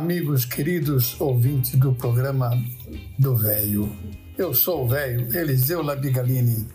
Amigos 0.00 0.46
queridos 0.46 1.20
ouvintes 1.20 1.78
do 1.78 1.92
programa 1.92 2.50
do 3.18 3.36
Véio. 3.36 3.94
Eu 4.38 4.54
sou 4.54 4.86
o 4.86 4.88
Véio 4.88 5.28
Eliseu 5.36 5.82
Labigalini. 5.82 6.66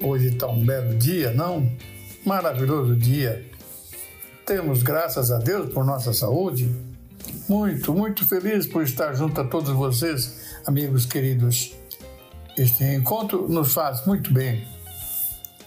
Hoje 0.00 0.28
está 0.28 0.46
um 0.46 0.64
belo 0.64 0.94
dia, 0.96 1.32
não? 1.32 1.68
Maravilhoso 2.24 2.94
dia. 2.94 3.44
Temos, 4.46 4.84
graças 4.84 5.32
a 5.32 5.38
Deus, 5.38 5.72
por 5.72 5.84
nossa 5.84 6.12
saúde. 6.12 6.72
Muito, 7.48 7.92
muito 7.92 8.24
feliz 8.28 8.64
por 8.64 8.84
estar 8.84 9.14
junto 9.14 9.40
a 9.40 9.44
todos 9.44 9.70
vocês, 9.70 10.54
amigos 10.68 11.04
queridos. 11.04 11.74
Este 12.56 12.84
encontro 12.84 13.48
nos 13.48 13.74
faz 13.74 14.06
muito 14.06 14.32
bem. 14.32 14.68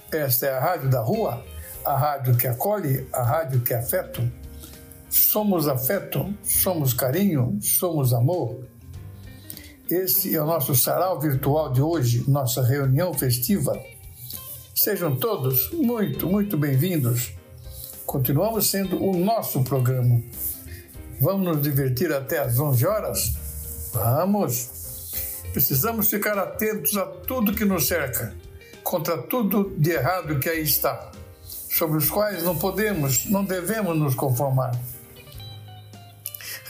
Esta 0.09 0.45
é 0.45 0.53
a 0.53 0.61
Rádio 0.61 0.89
da 0.89 1.01
Rua, 1.01 1.43
a 1.83 1.97
rádio 1.97 2.37
que 2.37 2.47
acolhe, 2.47 3.05
a 3.11 3.21
rádio 3.21 3.59
que 3.59 3.73
afeta. 3.73 4.40
Somos 5.11 5.67
afeto, 5.67 6.33
somos 6.41 6.93
carinho, 6.93 7.59
somos 7.61 8.13
amor. 8.13 8.65
Este 9.89 10.33
é 10.33 10.41
o 10.41 10.45
nosso 10.45 10.73
sarau 10.73 11.19
virtual 11.19 11.69
de 11.69 11.81
hoje, 11.81 12.23
nossa 12.29 12.63
reunião 12.63 13.13
festiva. 13.13 13.77
Sejam 14.73 15.17
todos 15.17 15.69
muito, 15.73 16.27
muito 16.27 16.57
bem-vindos. 16.57 17.33
Continuamos 18.05 18.69
sendo 18.69 19.03
o 19.03 19.13
nosso 19.17 19.61
programa. 19.65 20.23
Vamos 21.19 21.45
nos 21.45 21.61
divertir 21.61 22.13
até 22.13 22.39
às 22.39 22.57
11 22.57 22.87
horas? 22.87 23.33
Vamos! 23.91 25.11
Precisamos 25.51 26.09
ficar 26.09 26.37
atentos 26.37 26.95
a 26.95 27.05
tudo 27.05 27.53
que 27.53 27.65
nos 27.65 27.85
cerca, 27.85 28.33
contra 28.81 29.17
tudo 29.17 29.75
de 29.77 29.91
errado 29.91 30.39
que 30.39 30.47
aí 30.47 30.61
está, 30.61 31.11
sobre 31.43 31.97
os 31.97 32.09
quais 32.09 32.43
não 32.43 32.57
podemos, 32.57 33.25
não 33.25 33.43
devemos 33.43 33.97
nos 33.97 34.15
conformar. 34.15 34.71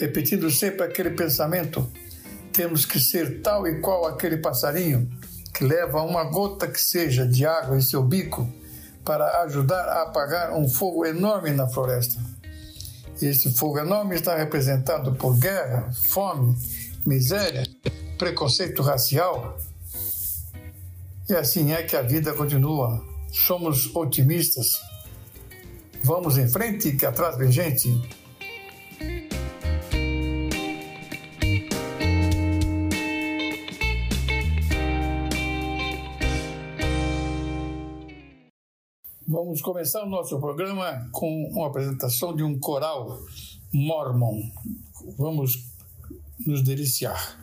Repetindo 0.02 0.50
sempre 0.50 0.84
aquele 0.84 1.12
pensamento, 1.12 1.88
temos 2.52 2.86
que 2.86 3.00
ser 3.00 3.40
tal 3.44 3.68
e 3.68 3.80
qual 3.82 4.08
aquele 4.08 4.38
passarinho 4.38 5.08
que 5.54 5.64
leva 5.64 6.02
uma 6.02 6.24
gota 6.24 6.68
que 6.68 6.82
seja 6.82 7.24
de 7.24 7.46
água 7.46 7.78
em 7.78 7.82
seu 7.82 8.02
bico 8.02 8.50
para 9.06 9.44
ajudar 9.44 9.88
a 9.88 10.02
apagar 10.02 10.58
um 10.58 10.68
fogo 10.68 11.06
enorme 11.06 11.52
na 11.52 11.68
floresta. 11.68 12.20
Esse 13.22 13.52
fogo 13.52 13.78
enorme 13.78 14.16
está 14.16 14.36
representado 14.36 15.14
por 15.14 15.38
guerra, 15.38 15.92
fome, 15.94 16.58
miséria, 17.06 17.64
preconceito 18.18 18.82
racial. 18.82 19.56
E 21.30 21.36
assim 21.36 21.74
é 21.74 21.84
que 21.84 21.96
a 21.96 22.02
vida 22.02 22.34
continua. 22.34 23.06
Somos 23.32 23.96
otimistas. 23.96 24.82
Vamos 26.04 26.40
em 26.40 26.48
frente, 26.48 26.94
que 26.94 27.06
atrás 27.06 27.38
vem 27.38 27.52
gente. 27.52 28.21
Vamos 39.32 39.62
começar 39.62 40.04
o 40.04 40.10
nosso 40.10 40.38
programa 40.42 41.08
com 41.14 41.46
uma 41.54 41.68
apresentação 41.68 42.36
de 42.36 42.44
um 42.44 42.60
coral 42.60 43.18
mormon. 43.74 44.42
Vamos 45.18 45.54
nos 46.46 46.62
deliciar. 46.62 47.40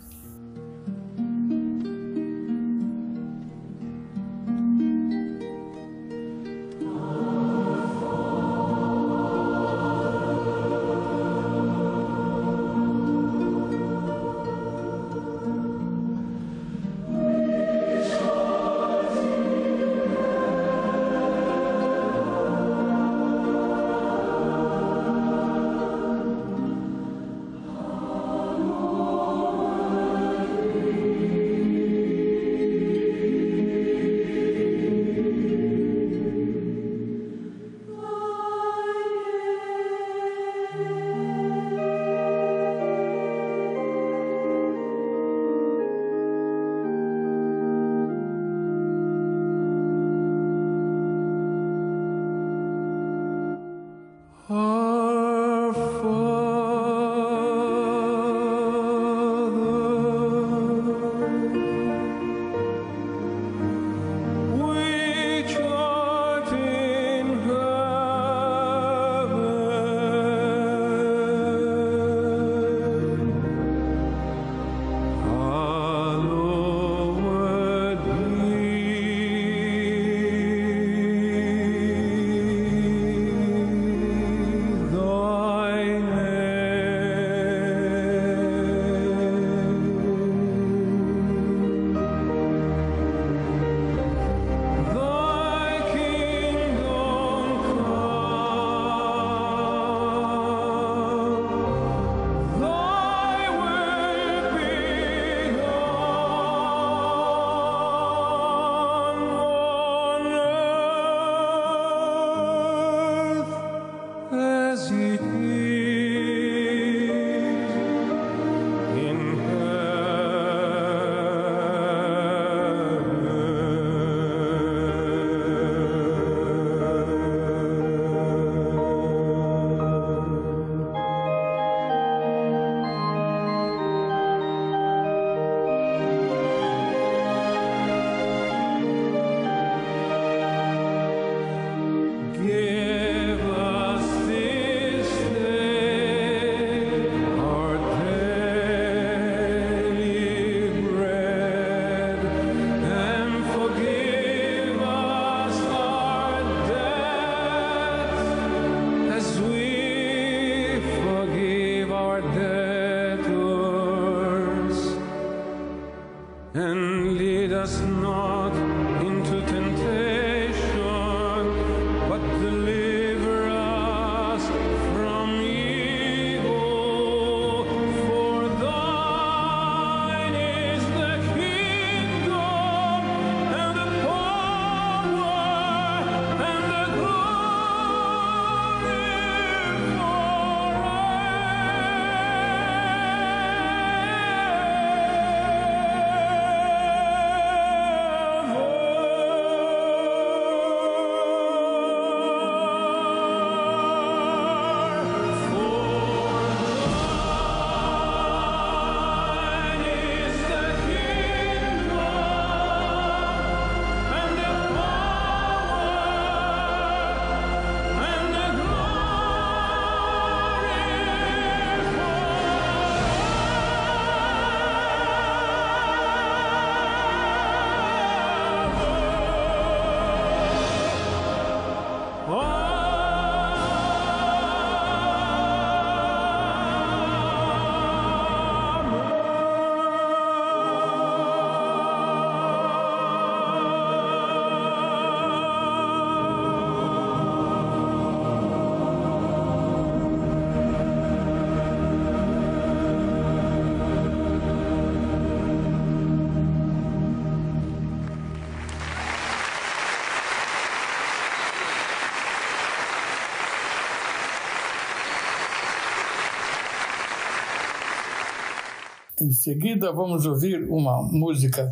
Em 269.29 269.33
seguida, 269.33 269.93
vamos 269.93 270.25
ouvir 270.25 270.67
uma 270.71 271.03
música 271.03 271.71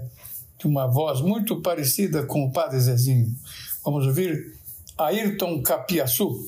de 0.58 0.66
uma 0.66 0.86
voz 0.86 1.22
muito 1.22 1.62
parecida 1.62 2.22
com 2.22 2.44
o 2.44 2.52
Padre 2.52 2.78
Zezinho. 2.78 3.34
Vamos 3.82 4.06
ouvir 4.06 4.52
Ayrton 4.98 5.62
Capiaçu. 5.62 6.38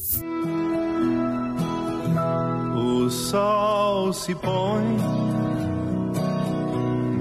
O 2.77 3.09
sol 3.09 4.13
se 4.13 4.35
põe, 4.35 4.85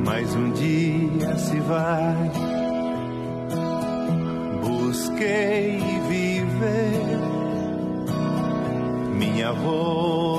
mais 0.05 0.35
um 0.35 0.51
dia 0.51 1.37
se 1.37 1.57
vai. 1.61 2.29
Busquei 4.65 5.79
viver 6.09 7.21
minha 9.17 9.53
vocação. 9.53 10.37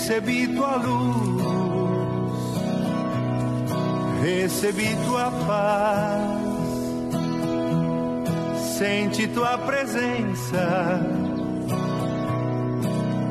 Recebi 0.00 0.48
tua 0.56 0.76
luz, 0.76 1.42
recebi 4.22 4.96
tua 5.04 5.30
paz. 5.46 6.40
Sente 8.78 9.28
tua 9.28 9.58
presença. 9.58 11.00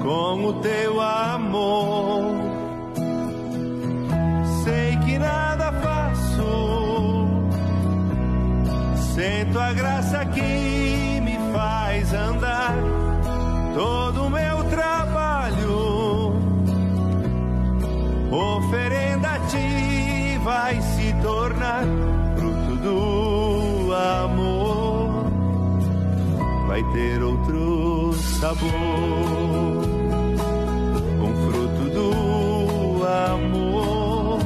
Com 0.04 0.46
o 0.46 0.54
teu 0.62 1.02
amor. 1.02 2.36
Sei 4.64 4.96
que 4.98 5.18
nada 5.18 5.72
faço. 5.72 7.28
Sem 9.16 9.52
tua 9.52 9.74
graça 9.74 10.24
que 10.26 11.20
me 11.20 11.36
faz 11.52 12.14
andar. 12.14 12.76
Todo 13.74 14.09
Oferenda 18.32 19.32
a 19.32 19.40
ti 19.48 20.38
vai 20.44 20.82
se 20.82 21.14
tornar 21.22 21.84
fruto 22.36 22.76
do 22.78 23.94
amor 23.94 25.30
vai 26.70 26.84
ter 26.94 27.24
outro 27.24 28.14
sabor. 28.40 28.70
Com 31.20 31.34
fruto 31.52 31.90
do 31.90 33.04
amor, 33.04 34.40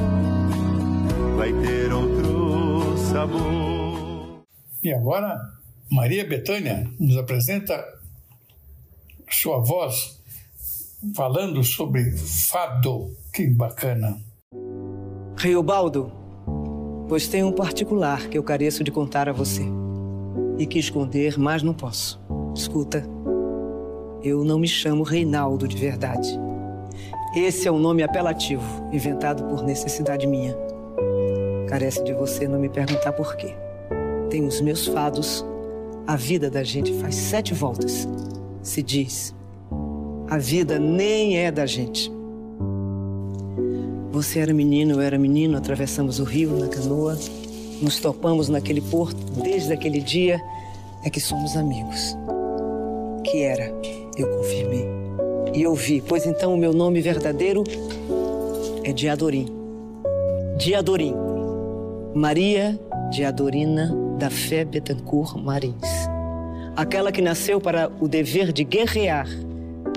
vai 1.36 1.52
ter 1.52 1.92
outro 1.92 2.96
sabor. 3.12 4.42
E 4.82 4.92
agora, 4.92 5.38
Maria 5.90 6.26
Betânia 6.26 6.90
nos 6.98 7.16
apresenta 7.16 7.84
sua 9.30 9.60
voz 9.60 10.18
falando 11.14 11.62
sobre 11.62 12.16
fado. 12.50 13.14
Que 13.34 13.48
bacana. 13.48 14.16
Riobaldo, 15.36 16.12
pois 17.08 17.26
tem 17.26 17.42
um 17.42 17.50
particular 17.50 18.28
que 18.28 18.38
eu 18.38 18.44
careço 18.44 18.84
de 18.84 18.92
contar 18.92 19.28
a 19.28 19.32
você 19.32 19.64
e 20.56 20.64
que 20.64 20.78
esconder, 20.78 21.36
mas 21.36 21.60
não 21.60 21.74
posso. 21.74 22.22
Escuta, 22.54 23.04
eu 24.22 24.44
não 24.44 24.56
me 24.56 24.68
chamo 24.68 25.02
Reinaldo 25.02 25.66
de 25.66 25.76
verdade. 25.76 26.28
Esse 27.34 27.66
é 27.66 27.72
um 27.72 27.78
nome 27.80 28.04
apelativo, 28.04 28.88
inventado 28.92 29.42
por 29.48 29.64
necessidade 29.64 30.28
minha. 30.28 30.56
Carece 31.66 32.04
de 32.04 32.12
você 32.12 32.46
não 32.46 32.60
me 32.60 32.68
perguntar 32.68 33.14
por 33.14 33.34
quê. 33.34 33.52
Tem 34.30 34.46
os 34.46 34.60
meus 34.60 34.86
fados. 34.86 35.44
A 36.06 36.14
vida 36.14 36.48
da 36.48 36.62
gente 36.62 36.96
faz 37.00 37.16
sete 37.16 37.52
voltas. 37.52 38.08
Se 38.62 38.80
diz. 38.80 39.34
A 40.30 40.38
vida 40.38 40.78
nem 40.78 41.36
é 41.38 41.50
da 41.50 41.66
gente. 41.66 42.14
Você 44.14 44.38
era 44.38 44.54
menino, 44.54 44.94
eu 44.94 45.00
era 45.00 45.18
menino, 45.18 45.58
atravessamos 45.58 46.20
o 46.20 46.24
rio 46.24 46.56
na 46.56 46.68
canoa 46.68 47.18
nos 47.82 47.98
topamos 47.98 48.48
naquele 48.48 48.80
porto 48.80 49.18
desde 49.42 49.72
aquele 49.72 50.00
dia 50.00 50.40
é 51.04 51.10
que 51.10 51.20
somos 51.20 51.56
amigos. 51.56 52.16
Que 53.24 53.42
era, 53.42 53.74
eu 54.16 54.28
confirmei. 54.36 54.86
E 55.52 55.62
eu 55.62 55.74
vi, 55.74 56.00
pois 56.00 56.26
então 56.26 56.54
o 56.54 56.56
meu 56.56 56.72
nome 56.72 57.00
verdadeiro 57.00 57.64
é 58.84 58.92
Diadorim. 58.92 59.48
Diadorim. 60.58 61.16
Maria 62.14 62.78
Diadorina 63.10 63.92
da 64.16 64.30
Fé 64.30 64.64
Betancourt 64.64 65.36
Marins. 65.36 66.08
Aquela 66.76 67.10
que 67.10 67.20
nasceu 67.20 67.60
para 67.60 67.90
o 68.00 68.06
dever 68.06 68.52
de 68.52 68.62
guerrear 68.62 69.28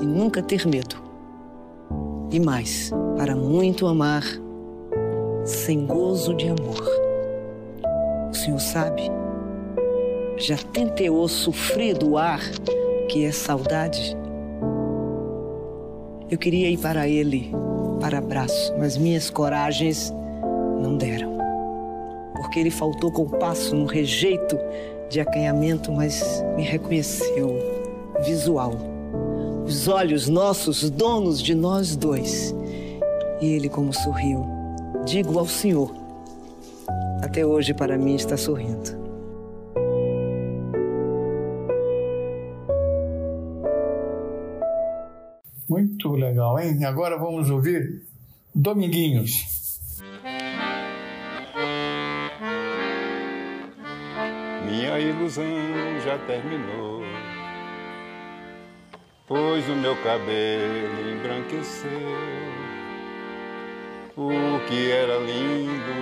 e 0.02 0.06
nunca 0.08 0.42
ter 0.42 0.66
medo. 0.66 0.96
E 2.32 2.40
mais, 2.40 2.92
para 3.18 3.36
muito 3.36 3.88
amar, 3.88 4.24
sem 5.44 5.86
gozo 5.86 6.34
de 6.34 6.48
amor 6.48 7.08
senhor 8.48 8.60
sabe? 8.60 9.12
Já 10.38 10.58
tenteou 10.72 11.28
sofrer 11.28 11.98
do 11.98 12.18
ar 12.18 12.40
que 13.10 13.26
é 13.26 13.32
saudade? 13.32 14.16
Eu 16.30 16.38
queria 16.38 16.70
ir 16.70 16.78
para 16.78 17.08
ele, 17.08 17.52
para 18.00 18.20
abraço, 18.20 18.74
mas 18.78 18.98
minhas 18.98 19.30
coragens 19.30 20.14
não 20.80 20.98
deram. 20.98 21.38
Porque 22.36 22.60
ele 22.60 22.72
faltou 22.72 23.12
compasso 23.12 23.76
no 23.76 23.86
rejeito 23.86 24.58
de 25.10 25.20
acanhamento, 25.20 25.92
mas 25.92 26.44
me 26.56 26.64
reconheceu, 26.64 27.58
visual. 28.26 28.74
Os 29.66 29.88
olhos 29.88 30.28
nossos, 30.28 30.90
donos 30.90 31.42
de 31.42 31.56
nós 31.56 31.96
dois. 31.96 32.54
E 33.40 33.54
ele, 33.54 33.70
como 33.70 33.94
sorriu, 33.94 34.46
digo 35.06 35.38
ao 35.38 35.46
Senhor 35.46 36.08
até 37.22 37.46
hoje 37.46 37.74
para 37.74 37.98
mim 37.98 38.16
está 38.16 38.38
sorrindo. 38.38 38.98
Muito 45.70 46.14
legal, 46.14 46.58
hein? 46.60 46.86
Agora 46.86 47.18
vamos 47.18 47.50
ouvir 47.50 48.04
Dominguinhos. 48.56 49.58
Minha 54.66 55.00
ilusão 55.00 55.44
já 56.04 56.18
terminou, 56.26 57.02
pois 59.28 59.68
o 59.70 59.76
meu 59.76 59.96
cabelo 60.04 61.12
embranqueceu. 61.12 62.67
O 64.20 64.60
que 64.68 64.92
era 64.92 65.20
lindo 65.20 65.94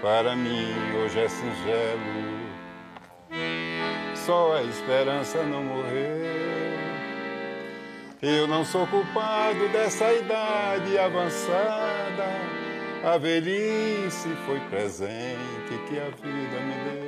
para 0.00 0.34
mim 0.34 0.72
hoje 0.96 1.20
é 1.20 1.28
singelo. 1.28 2.38
Só 4.14 4.56
a 4.56 4.62
esperança 4.62 5.42
não 5.42 5.62
morreu. 5.62 6.24
Eu 8.22 8.46
não 8.48 8.64
sou 8.64 8.86
culpado 8.86 9.68
dessa 9.68 10.10
idade 10.10 10.98
avançada. 10.98 12.24
A 13.04 13.18
velhice 13.18 14.30
foi 14.46 14.58
presente 14.70 15.78
que 15.86 15.98
a 15.98 16.08
vida 16.08 16.60
me 16.60 16.90
deu. 16.90 17.07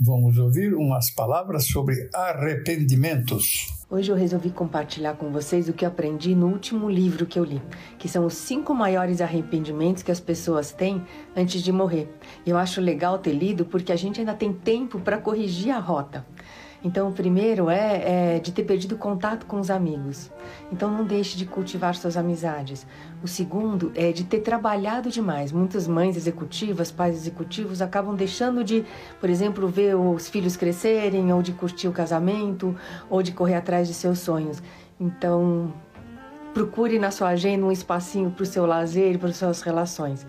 Vamos 0.00 0.38
ouvir 0.38 0.74
umas 0.74 1.10
palavras 1.10 1.66
sobre 1.66 2.08
arrependimentos. 2.14 3.82
Hoje 3.90 4.10
eu 4.10 4.16
resolvi 4.16 4.50
compartilhar 4.50 5.14
com 5.14 5.30
vocês 5.30 5.68
o 5.68 5.72
que 5.74 5.84
aprendi 5.84 6.34
no 6.34 6.46
último 6.46 6.88
livro 6.88 7.26
que 7.26 7.38
eu 7.38 7.44
li, 7.44 7.60
que 7.98 8.08
são 8.08 8.24
os 8.24 8.32
cinco 8.32 8.74
maiores 8.74 9.20
arrependimentos 9.20 10.02
que 10.02 10.10
as 10.10 10.18
pessoas 10.18 10.72
têm 10.72 11.04
antes 11.36 11.62
de 11.62 11.70
morrer. 11.70 12.08
Eu 12.46 12.56
acho 12.56 12.80
legal 12.80 13.18
ter 13.18 13.34
lido 13.34 13.66
porque 13.66 13.92
a 13.92 13.96
gente 13.96 14.18
ainda 14.18 14.34
tem 14.34 14.50
tempo 14.50 14.98
para 14.98 15.18
corrigir 15.18 15.70
a 15.70 15.78
rota. 15.78 16.24
Então, 16.84 17.08
o 17.08 17.12
primeiro 17.12 17.70
é, 17.70 18.36
é, 18.36 18.38
de 18.40 18.50
ter 18.50 18.64
perdido 18.64 18.96
contato 18.96 19.46
com 19.46 19.60
os 19.60 19.70
amigos. 19.70 20.30
Então, 20.72 20.90
não 20.90 21.04
deixe 21.04 21.36
de 21.36 21.46
cultivar 21.46 21.94
suas 21.94 22.16
amizades. 22.16 22.84
O 23.22 23.28
segundo 23.28 23.92
é 23.94 24.10
de 24.10 24.24
ter 24.24 24.40
trabalhado 24.40 25.08
demais. 25.08 25.52
Muitas 25.52 25.86
mães 25.86 26.16
executivas, 26.16 26.90
pais 26.90 27.14
executivos 27.14 27.80
acabam 27.80 28.16
deixando 28.16 28.64
de, 28.64 28.84
por 29.20 29.30
exemplo, 29.30 29.68
ver 29.68 29.94
os 29.94 30.28
filhos 30.28 30.56
crescerem, 30.56 31.32
ou 31.32 31.40
de 31.40 31.52
curtir 31.52 31.86
o 31.86 31.92
casamento, 31.92 32.74
ou 33.08 33.22
de 33.22 33.30
correr 33.30 33.54
atrás 33.54 33.86
de 33.86 33.94
seus 33.94 34.18
sonhos. 34.18 34.60
Então, 34.98 35.72
procure 36.52 36.98
na 36.98 37.12
sua 37.12 37.28
agenda 37.28 37.64
um 37.64 37.70
espacinho 37.70 38.30
para 38.30 38.42
o 38.42 38.46
seu 38.46 38.66
lazer 38.66 39.14
e 39.14 39.18
para 39.18 39.28
as 39.28 39.36
suas 39.36 39.62
relações. 39.62 40.26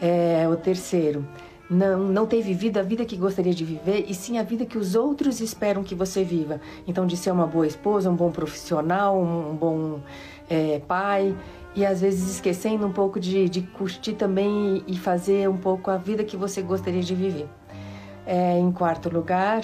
É, 0.00 0.48
o 0.48 0.56
terceiro 0.56 1.24
não, 1.72 1.98
não 1.98 2.26
ter 2.26 2.42
vivido 2.42 2.78
a 2.78 2.82
vida 2.82 3.04
que 3.04 3.16
gostaria 3.16 3.54
de 3.54 3.64
viver 3.64 4.04
e 4.06 4.14
sim 4.14 4.38
a 4.38 4.42
vida 4.42 4.66
que 4.66 4.76
os 4.76 4.94
outros 4.94 5.40
esperam 5.40 5.82
que 5.82 5.94
você 5.94 6.22
viva. 6.22 6.60
Então, 6.86 7.06
de 7.06 7.16
ser 7.16 7.30
uma 7.30 7.46
boa 7.46 7.66
esposa, 7.66 8.10
um 8.10 8.14
bom 8.14 8.30
profissional, 8.30 9.18
um, 9.18 9.56
bom 9.56 10.00
é, 10.48 10.80
pai 10.80 11.34
e 11.74 11.86
às 11.86 12.02
vezes 12.02 12.34
esquecendo 12.34 12.86
um 12.86 12.92
pouco 12.92 13.18
de, 13.18 13.48
de 13.48 13.62
curtir 13.62 14.12
também 14.12 14.84
e 14.86 14.96
fazer 14.98 15.48
um 15.48 15.56
pouco 15.56 15.90
a 15.90 15.96
vida 15.96 16.22
que 16.22 16.36
você 16.36 16.60
gostaria 16.60 17.02
de 17.02 17.14
viver. 17.14 17.48
É, 18.26 18.58
em 18.58 18.70
quarto 18.70 19.08
lugar, 19.08 19.62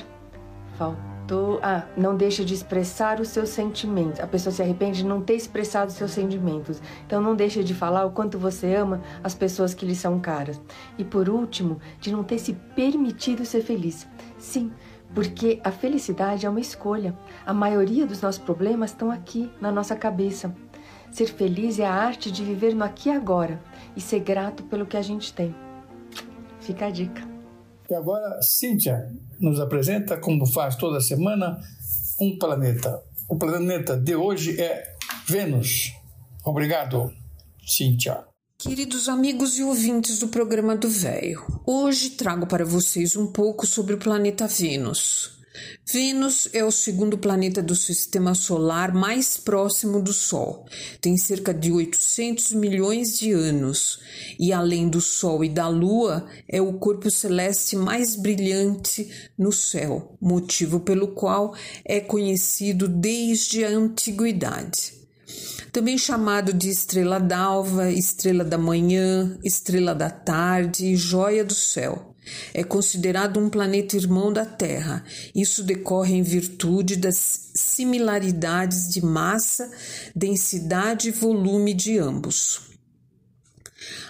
Tô, 1.28 1.60
ah, 1.62 1.84
não 1.94 2.16
deixa 2.16 2.42
de 2.42 2.54
expressar 2.54 3.20
os 3.20 3.28
seus 3.28 3.50
sentimentos. 3.50 4.18
A 4.18 4.26
pessoa 4.26 4.50
se 4.50 4.62
arrepende 4.62 5.02
de 5.02 5.04
não 5.04 5.20
ter 5.20 5.34
expressado 5.34 5.90
os 5.90 5.94
seus 5.94 6.12
sentimentos. 6.12 6.80
Então 7.06 7.20
não 7.20 7.36
deixa 7.36 7.62
de 7.62 7.74
falar 7.74 8.06
o 8.06 8.12
quanto 8.12 8.38
você 8.38 8.74
ama 8.74 9.02
as 9.22 9.34
pessoas 9.34 9.74
que 9.74 9.84
lhe 9.84 9.94
são 9.94 10.18
caras. 10.18 10.58
E 10.96 11.04
por 11.04 11.28
último, 11.28 11.78
de 12.00 12.10
não 12.10 12.24
ter 12.24 12.38
se 12.38 12.54
permitido 12.74 13.44
ser 13.44 13.62
feliz. 13.62 14.08
Sim, 14.38 14.72
porque 15.14 15.60
a 15.62 15.70
felicidade 15.70 16.46
é 16.46 16.48
uma 16.48 16.60
escolha. 16.60 17.14
A 17.44 17.52
maioria 17.52 18.06
dos 18.06 18.22
nossos 18.22 18.40
problemas 18.40 18.90
estão 18.90 19.10
aqui 19.10 19.50
na 19.60 19.70
nossa 19.70 19.94
cabeça. 19.94 20.56
Ser 21.12 21.26
feliz 21.26 21.78
é 21.78 21.84
a 21.84 21.92
arte 21.92 22.32
de 22.32 22.42
viver 22.42 22.74
no 22.74 22.84
aqui 22.84 23.10
e 23.10 23.12
agora 23.12 23.60
e 23.94 24.00
ser 24.00 24.20
grato 24.20 24.62
pelo 24.62 24.86
que 24.86 24.96
a 24.96 25.02
gente 25.02 25.30
tem. 25.34 25.54
Fica 26.58 26.86
a 26.86 26.90
dica. 26.90 27.27
E 27.88 27.94
agora, 27.94 28.42
Cíntia 28.42 29.10
nos 29.40 29.58
apresenta, 29.58 30.18
como 30.18 30.44
faz 30.46 30.76
toda 30.76 31.00
semana, 31.00 31.58
um 32.20 32.38
planeta. 32.38 33.02
O 33.28 33.36
planeta 33.36 33.96
de 33.96 34.14
hoje 34.14 34.60
é 34.60 34.94
Vênus. 35.26 35.94
Obrigado, 36.44 37.10
Cíntia. 37.66 38.24
Queridos 38.58 39.08
amigos 39.08 39.58
e 39.58 39.62
ouvintes 39.62 40.18
do 40.18 40.28
programa 40.28 40.76
do 40.76 40.88
Véio, 40.88 41.46
hoje 41.64 42.10
trago 42.10 42.46
para 42.46 42.64
vocês 42.64 43.16
um 43.16 43.28
pouco 43.28 43.66
sobre 43.66 43.94
o 43.94 43.98
planeta 43.98 44.46
Vênus. 44.46 45.37
Vênus 45.90 46.48
é 46.52 46.64
o 46.64 46.70
segundo 46.70 47.16
planeta 47.16 47.62
do 47.62 47.74
sistema 47.74 48.34
solar 48.34 48.92
mais 48.92 49.36
próximo 49.36 50.02
do 50.02 50.12
Sol. 50.12 50.66
Tem 51.00 51.16
cerca 51.16 51.54
de 51.54 51.72
800 51.72 52.52
milhões 52.52 53.18
de 53.18 53.32
anos 53.32 54.00
e, 54.38 54.52
além 54.52 54.88
do 54.88 55.00
Sol 55.00 55.44
e 55.44 55.48
da 55.48 55.66
Lua, 55.68 56.26
é 56.48 56.60
o 56.60 56.74
corpo 56.74 57.10
celeste 57.10 57.74
mais 57.76 58.16
brilhante 58.16 59.08
no 59.38 59.50
céu, 59.50 60.16
motivo 60.20 60.80
pelo 60.80 61.08
qual 61.08 61.54
é 61.84 62.00
conhecido 62.00 62.86
desde 62.86 63.64
a 63.64 63.68
antiguidade 63.68 64.98
também 65.72 65.98
chamado 65.98 66.52
de 66.52 66.70
estrela 66.70 67.20
d'alva, 67.20 67.90
estrela 67.90 68.42
da 68.42 68.58
manhã, 68.58 69.38
estrela 69.44 69.94
da 69.94 70.10
tarde 70.10 70.86
e 70.86 70.96
joia 70.96 71.44
do 71.44 71.54
céu. 71.54 72.07
É 72.52 72.64
considerado 72.64 73.38
um 73.38 73.48
planeta 73.48 73.96
irmão 73.96 74.32
da 74.32 74.44
Terra. 74.44 75.04
Isso 75.34 75.62
decorre 75.62 76.14
em 76.14 76.22
virtude 76.22 76.96
das 76.96 77.50
similaridades 77.54 78.88
de 78.88 79.04
massa, 79.04 79.70
densidade 80.14 81.08
e 81.08 81.12
volume 81.12 81.74
de 81.74 81.98
ambos. 81.98 82.68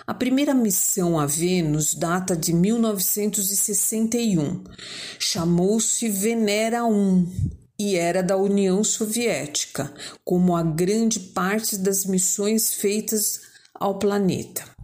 A 0.06 0.14
primeira 0.14 0.54
missão 0.54 1.18
a 1.18 1.26
Vênus 1.26 1.94
data 1.94 2.34
de 2.34 2.54
1961. 2.54 4.64
Chamou-se 5.18 6.08
Venera 6.08 6.86
1 6.86 7.26
e 7.78 7.94
era 7.94 8.22
da 8.22 8.34
União 8.36 8.82
Soviética, 8.82 9.92
como 10.24 10.56
a 10.56 10.62
grande 10.62 11.20
parte 11.20 11.76
das 11.76 12.06
missões 12.06 12.72
feitas 12.72 13.42
ao 13.74 13.98
planeta. 13.98 14.77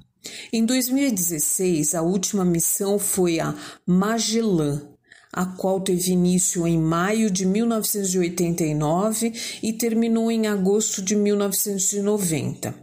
Em 0.52 0.64
2016, 0.64 1.94
a 1.94 2.02
última 2.02 2.44
missão 2.44 2.98
foi 2.98 3.40
a 3.40 3.54
Magellan, 3.86 4.88
a 5.32 5.44
qual 5.44 5.80
teve 5.80 6.12
início 6.12 6.66
em 6.66 6.78
maio 6.78 7.30
de 7.30 7.44
1989 7.44 9.32
e 9.62 9.72
terminou 9.72 10.30
em 10.30 10.46
agosto 10.46 11.02
de 11.02 11.16
1990. 11.16 12.74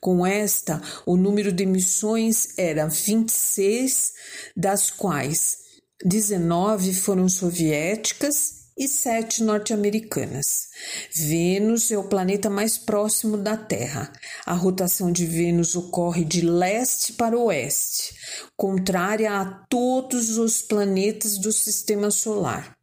Com 0.00 0.26
esta, 0.26 0.80
o 1.04 1.16
número 1.16 1.52
de 1.52 1.66
missões 1.66 2.58
era 2.58 2.88
26, 2.88 4.12
das 4.56 4.90
quais 4.90 5.58
19 6.04 6.94
foram 6.94 7.28
soviéticas 7.28 8.57
e 8.78 8.86
sete 8.86 9.42
norte-americanas. 9.42 10.68
Vênus 11.12 11.90
é 11.90 11.98
o 11.98 12.04
planeta 12.04 12.48
mais 12.48 12.78
próximo 12.78 13.36
da 13.36 13.56
Terra. 13.56 14.12
A 14.46 14.54
rotação 14.54 15.10
de 15.10 15.26
Vênus 15.26 15.74
ocorre 15.74 16.24
de 16.24 16.40
leste 16.40 17.12
para 17.12 17.36
oeste, 17.36 18.14
contrária 18.56 19.32
a 19.32 19.44
todos 19.68 20.38
os 20.38 20.62
planetas 20.62 21.36
do 21.38 21.50
sistema 21.50 22.10
solar. 22.10 22.78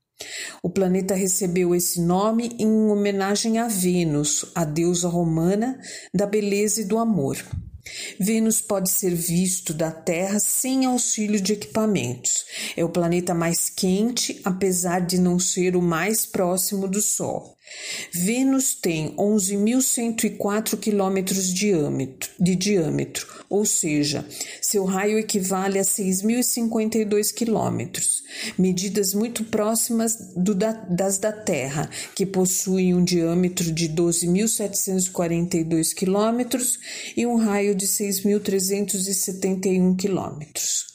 O 0.61 0.69
planeta 0.69 1.13
recebeu 1.13 1.73
esse 1.75 2.01
nome 2.01 2.55
em 2.59 2.89
homenagem 2.89 3.57
a 3.57 3.67
Vênus, 3.67 4.45
a 4.53 4.65
deusa 4.65 5.07
romana 5.07 5.79
da 6.13 6.25
beleza 6.25 6.81
e 6.81 6.85
do 6.85 6.97
amor. 6.97 7.37
Vênus 8.19 8.61
pode 8.61 8.89
ser 8.89 9.13
visto 9.13 9.73
da 9.73 9.91
Terra 9.91 10.39
sem 10.39 10.85
auxílio 10.85 11.39
de 11.39 11.53
equipamentos. 11.53 12.45
É 12.75 12.83
o 12.83 12.89
planeta 12.89 13.33
mais 13.33 13.69
quente, 13.69 14.41
apesar 14.43 15.01
de 15.01 15.19
não 15.19 15.39
ser 15.39 15.75
o 15.75 15.81
mais 15.81 16.25
próximo 16.25 16.87
do 16.87 17.01
Sol. 17.01 17.54
Vênus 18.11 18.75
tem 18.75 19.15
11.104 19.15 20.77
quilômetros 20.77 21.53
de 21.53 21.71
diâmetro, 22.55 23.27
ou 23.49 23.65
seja, 23.65 24.25
seu 24.61 24.85
raio 24.85 25.19
equivale 25.19 25.79
a 25.79 25.83
6.052 25.83 27.33
quilômetros, 27.33 28.23
medidas 28.57 29.13
muito 29.13 29.43
próximas 29.45 30.33
do 30.35 30.55
da, 30.55 30.71
das 30.71 31.17
da 31.17 31.31
Terra, 31.31 31.89
que 32.15 32.25
possuem 32.25 32.93
um 32.93 33.03
diâmetro 33.03 33.71
de 33.71 33.89
12.742 33.89 35.93
quilômetros 35.93 36.79
e 37.17 37.25
um 37.25 37.35
raio 37.35 37.73
de 37.75 37.87
6.371 37.87 39.97
quilômetros. 39.97 40.94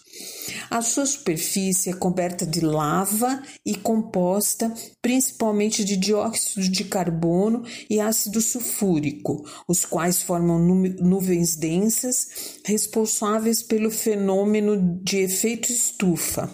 A 0.70 0.82
sua 0.82 1.06
superfície 1.06 1.90
é 1.90 1.92
coberta 1.92 2.46
de 2.46 2.60
lava 2.60 3.42
e 3.64 3.74
composta 3.74 4.72
principalmente 5.02 5.84
de 5.84 5.96
dióxido 5.96 6.68
de 6.68 6.84
carbono 6.84 7.64
e 7.88 8.00
ácido 8.00 8.40
sulfúrico, 8.40 9.44
os 9.66 9.84
quais 9.84 10.22
formam 10.22 10.58
nuvens 10.58 11.56
densas 11.56 12.60
responsáveis 12.64 13.62
pelo 13.62 13.90
fenômeno 13.90 15.00
de 15.02 15.18
efeito 15.18 15.72
estufa. 15.72 16.50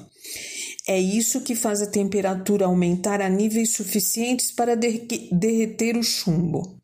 É 0.89 0.99
isso 0.99 1.41
que 1.41 1.57
faz 1.57 1.83
a 1.83 1.91
temperatura 1.91 2.67
aumentar 2.67 3.21
a 3.21 3.29
níveis 3.29 3.73
suficientes 3.73 4.53
para 4.53 4.77
derreter 4.77 5.97
o 5.97 6.03
chumbo. 6.03 6.76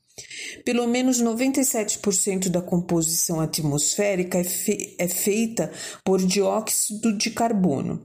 Pelo 0.64 0.86
menos 0.86 1.22
97% 1.22 2.48
da 2.48 2.60
composição 2.60 3.40
atmosférica 3.40 4.38
é, 4.38 4.44
fe 4.44 4.94
é 4.98 5.08
feita 5.08 5.72
por 6.04 6.24
dióxido 6.24 7.16
de 7.16 7.30
carbono. 7.30 8.04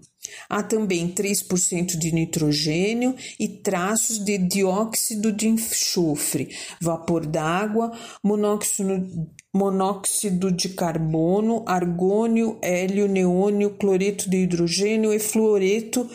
Há 0.49 0.63
também 0.63 1.13
3% 1.13 1.97
de 1.97 2.11
nitrogênio 2.11 3.15
e 3.39 3.47
traços 3.47 4.19
de 4.19 4.37
dióxido 4.37 5.31
de 5.31 5.47
enxofre, 5.47 6.49
vapor 6.81 7.25
d'água, 7.25 7.91
monóxido, 8.23 9.07
monóxido 9.53 10.51
de 10.51 10.69
carbono, 10.69 11.63
argônio, 11.65 12.57
hélio, 12.61 13.07
neônio, 13.07 13.71
cloreto 13.77 14.29
de 14.29 14.37
hidrogênio 14.37 15.13
e 15.13 15.19
fluoreto 15.19 16.09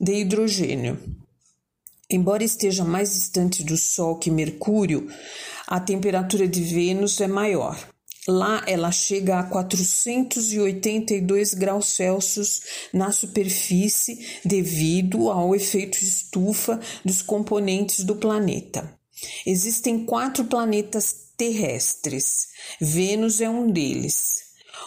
de 0.00 0.12
hidrogênio. 0.20 1.23
Embora 2.10 2.44
esteja 2.44 2.84
mais 2.84 3.14
distante 3.14 3.64
do 3.64 3.78
Sol 3.78 4.18
que 4.18 4.30
Mercúrio, 4.30 5.08
a 5.66 5.80
temperatura 5.80 6.46
de 6.46 6.62
Vênus 6.62 7.18
é 7.20 7.26
maior. 7.26 7.78
Lá 8.26 8.62
ela 8.66 8.90
chega 8.90 9.38
a 9.38 9.42
482 9.42 11.54
graus 11.54 11.86
Celsius 11.86 12.62
na 12.92 13.12
superfície 13.12 14.26
devido 14.44 15.30
ao 15.30 15.54
efeito 15.54 16.02
estufa 16.02 16.80
dos 17.04 17.22
componentes 17.22 18.04
do 18.04 18.16
planeta. 18.16 18.98
Existem 19.46 20.04
quatro 20.04 20.44
planetas 20.44 21.14
terrestres. 21.36 22.48
Vênus 22.80 23.40
é 23.40 23.48
um 23.48 23.70
deles. 23.70 24.42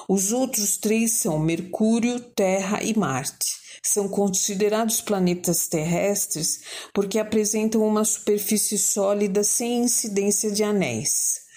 Os 0.07 0.31
outros 0.31 0.77
três 0.77 1.13
são 1.13 1.39
Mercúrio, 1.39 2.19
Terra 2.19 2.83
e 2.83 2.97
Marte 2.97 3.66
são 3.89 4.07
considerados 4.07 5.01
planetas 5.01 5.67
terrestres 5.67 6.59
porque 6.93 7.19
apresentam 7.19 7.85
uma 7.85 8.03
superfície 8.05 8.77
sólida 8.77 9.43
sem 9.43 9.83
incidência 9.83 10.51
de 10.51 10.63
anéis. 10.63 11.47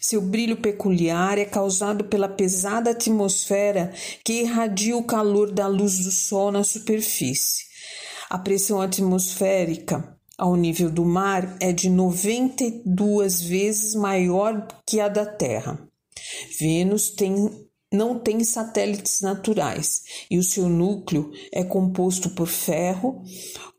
Seu 0.00 0.20
brilho 0.20 0.56
peculiar 0.56 1.38
é 1.38 1.44
causado 1.44 2.04
pela 2.04 2.28
pesada 2.28 2.90
atmosfera 2.90 3.92
que 4.24 4.40
irradia 4.40 4.96
o 4.96 5.04
calor 5.04 5.52
da 5.52 5.66
luz 5.66 5.98
do 5.98 6.10
Sol 6.10 6.50
na 6.50 6.64
superfície. 6.64 7.64
A 8.30 8.38
pressão 8.38 8.80
atmosférica 8.80 10.16
ao 10.38 10.56
nível 10.56 10.90
do 10.90 11.04
mar 11.04 11.56
é 11.60 11.72
de 11.72 11.90
92 11.90 13.42
vezes 13.42 13.94
maior 13.94 14.66
que 14.86 14.98
a 14.98 15.08
da 15.08 15.26
Terra. 15.26 15.78
Vênus 16.58 17.10
tem 17.10 17.68
não 17.92 18.18
tem 18.18 18.44
satélites 18.44 19.20
naturais 19.20 20.02
e 20.30 20.38
o 20.38 20.44
seu 20.44 20.68
núcleo 20.68 21.30
é 21.52 21.64
composto 21.64 22.30
por 22.30 22.46
ferro, 22.46 23.22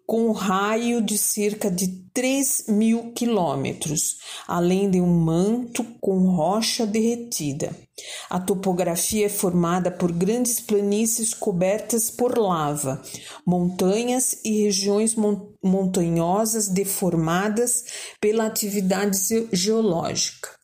com 0.05 0.27
um 0.27 0.31
raio 0.33 1.01
de 1.01 1.17
cerca 1.17 1.71
de 1.71 1.87
3 2.13 2.65
mil 2.67 3.13
quilômetros, 3.13 4.17
além 4.45 4.89
de 4.91 4.99
um 4.99 5.07
manto 5.07 5.85
com 6.01 6.35
rocha 6.35 6.85
derretida. 6.85 7.73
A 8.29 8.37
topografia 8.37 9.27
é 9.27 9.29
formada 9.29 9.89
por 9.89 10.11
grandes 10.11 10.59
planícies 10.59 11.33
cobertas 11.33 12.09
por 12.09 12.37
lava, 12.37 13.01
montanhas 13.45 14.35
e 14.43 14.63
regiões 14.63 15.15
montanhosas 15.63 16.67
deformadas 16.67 17.85
pela 18.19 18.47
atividade 18.47 19.17
geológica. 19.53 20.60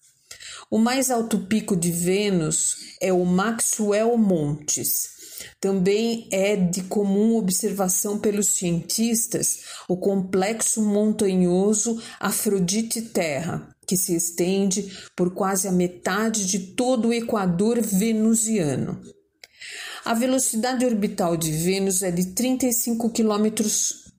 O 0.70 0.78
mais 0.78 1.10
alto 1.10 1.40
pico 1.40 1.78
de 1.78 1.92
Vênus 1.92 2.98
é 3.02 3.14
o 3.14 3.24
Maxwell 3.24 4.18
Montes, 4.18 5.18
também 5.62 6.28
é 6.32 6.56
de 6.56 6.84
comum 6.84 7.38
observação 7.38 8.20
pelos 8.20 8.48
cientistas 8.48 9.60
o 9.88 9.96
complexo 9.96 10.82
montanhoso 10.82 12.02
Afrodite 12.20 13.02
Terra, 13.02 13.74
que 13.88 13.96
se 13.96 14.16
estende 14.16 14.92
por 15.16 15.34
quase 15.34 15.68
a 15.68 15.72
metade 15.72 16.46
de 16.46 16.60
todo 16.60 17.08
o 17.08 17.14
equador 17.14 17.82
venusiano. 17.82 19.02
A 20.04 20.14
velocidade 20.14 20.86
orbital 20.86 21.38
de 21.38 21.52
Vênus 21.52 22.04
é 22.04 22.12
de 22.12 22.34
35 22.34 23.10
km 23.12 23.48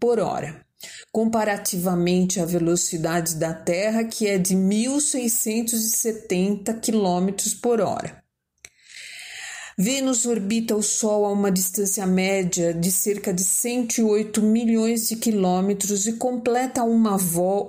por 0.01 0.19
hora, 0.19 0.65
comparativamente 1.13 2.41
à 2.41 2.45
velocidade 2.45 3.37
da 3.37 3.55
Terra, 3.55 4.05
que 4.05 4.27
é 4.27 4.37
de 4.39 4.55
1.670 4.55 6.81
km 6.81 7.33
por 7.61 7.81
hora. 7.81 8.23
Vênus 9.81 10.27
orbita 10.27 10.75
o 10.75 10.83
Sol 10.83 11.25
a 11.25 11.31
uma 11.31 11.53
distância 11.53 12.05
média 12.05 12.75
de 12.75 12.91
cerca 12.91 13.33
de 13.33 13.45
108 13.45 14.43
milhões 14.43 15.07
de 15.07 15.15
quilômetros 15.15 16.09
e 16.09 16.15
completa 16.15 16.83
uma, 16.83 17.17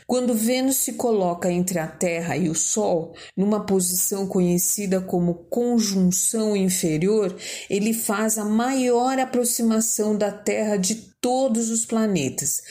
Quando 0.07 0.35
Vênus 0.35 0.77
se 0.77 0.93
coloca 0.93 1.51
entre 1.51 1.79
a 1.79 1.87
Terra 1.87 2.37
e 2.37 2.49
o 2.49 2.55
Sol, 2.55 3.15
numa 3.37 3.65
posição 3.65 4.27
conhecida 4.27 5.01
como 5.01 5.47
conjunção 5.49 6.55
inferior, 6.55 7.35
ele 7.71 7.95
faz 7.95 8.37
a 8.37 8.45
maior 8.45 9.19
aproximação 9.19 10.17
da 10.17 10.31
Terra 10.31 10.77
de 10.77 10.97
todos 11.21 11.71
os 11.71 11.87
planetas, 11.87 12.63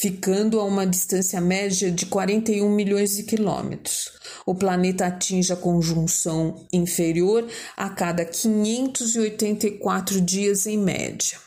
ficando 0.00 0.58
a 0.58 0.64
uma 0.64 0.86
distância 0.86 1.38
média 1.42 1.90
de 1.90 2.06
41 2.06 2.74
milhões 2.74 3.16
de 3.16 3.22
quilômetros. 3.22 4.12
O 4.46 4.54
planeta 4.54 5.04
atinge 5.04 5.52
a 5.52 5.56
conjunção 5.56 6.66
inferior 6.72 7.46
a 7.76 7.90
cada 7.90 8.24
584 8.24 10.18
dias 10.22 10.66
em 10.66 10.78
média. 10.78 11.38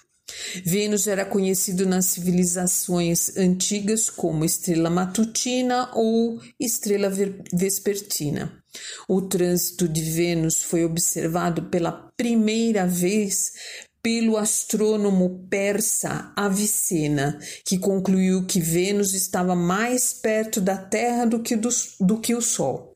Vênus 0.64 1.08
era 1.08 1.26
conhecido 1.26 1.88
nas 1.88 2.06
civilizações 2.06 3.36
antigas 3.38 4.08
como 4.12 4.46
estrela 4.46 4.90
matutina 4.90 5.90
ou 5.96 6.40
estrela 6.60 7.12
vespertina. 7.52 8.62
O 9.08 9.22
trânsito 9.22 9.88
de 9.88 10.02
Vênus 10.02 10.62
foi 10.62 10.86
observado 10.86 11.64
pela 11.64 11.92
primeira 11.92 12.86
vez 12.86 13.52
pelo 14.04 14.36
astrônomo 14.36 15.48
persa 15.50 16.34
Avicena, 16.36 17.40
que 17.66 17.80
concluiu 17.80 18.46
que 18.46 18.60
Vênus 18.60 19.14
estava 19.14 19.56
mais 19.56 20.14
perto 20.14 20.60
da 20.60 20.78
Terra 20.78 21.26
do 21.26 21.40
que, 21.40 21.56
do, 21.56 21.70
do 22.02 22.20
que 22.20 22.36
o 22.36 22.42
Sol. 22.42 22.94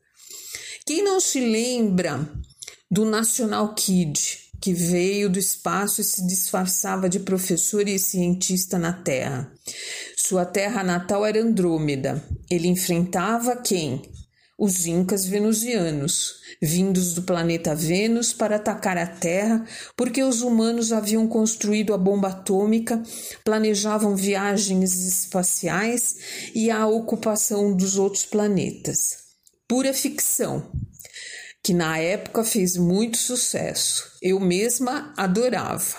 Quem 0.86 1.02
não 1.02 1.18
se 1.18 1.40
lembra 1.40 2.28
do 2.90 3.06
National 3.06 3.74
Kid, 3.74 4.50
que 4.60 4.74
veio 4.74 5.30
do 5.30 5.38
espaço 5.38 6.00
e 6.00 6.04
se 6.04 6.26
disfarçava 6.26 7.08
de 7.08 7.20
professor 7.20 7.88
e 7.88 7.98
cientista 7.98 8.78
na 8.78 8.92
Terra. 8.92 9.50
Sua 10.16 10.44
terra 10.44 10.82
natal 10.82 11.24
era 11.24 11.40
Andrômeda. 11.40 12.22
Ele 12.50 12.68
enfrentava 12.68 13.56
quem? 13.56 14.02
Os 14.60 14.86
incas 14.86 15.24
venusianos, 15.24 16.40
vindos 16.60 17.14
do 17.14 17.22
planeta 17.22 17.76
Vênus 17.76 18.32
para 18.32 18.56
atacar 18.56 18.98
a 18.98 19.06
Terra, 19.06 19.64
porque 19.96 20.20
os 20.20 20.42
humanos 20.42 20.92
haviam 20.92 21.28
construído 21.28 21.94
a 21.94 21.96
bomba 21.96 22.30
atômica, 22.30 23.00
planejavam 23.44 24.16
viagens 24.16 24.96
espaciais 24.96 26.50
e 26.56 26.72
a 26.72 26.88
ocupação 26.88 27.72
dos 27.72 27.96
outros 27.96 28.24
planetas. 28.24 29.18
Pura 29.68 29.94
ficção, 29.94 30.68
que 31.62 31.72
na 31.72 31.96
época 31.98 32.42
fez 32.42 32.76
muito 32.76 33.16
sucesso. 33.16 34.10
Eu 34.20 34.40
mesma 34.40 35.14
adorava. 35.16 35.96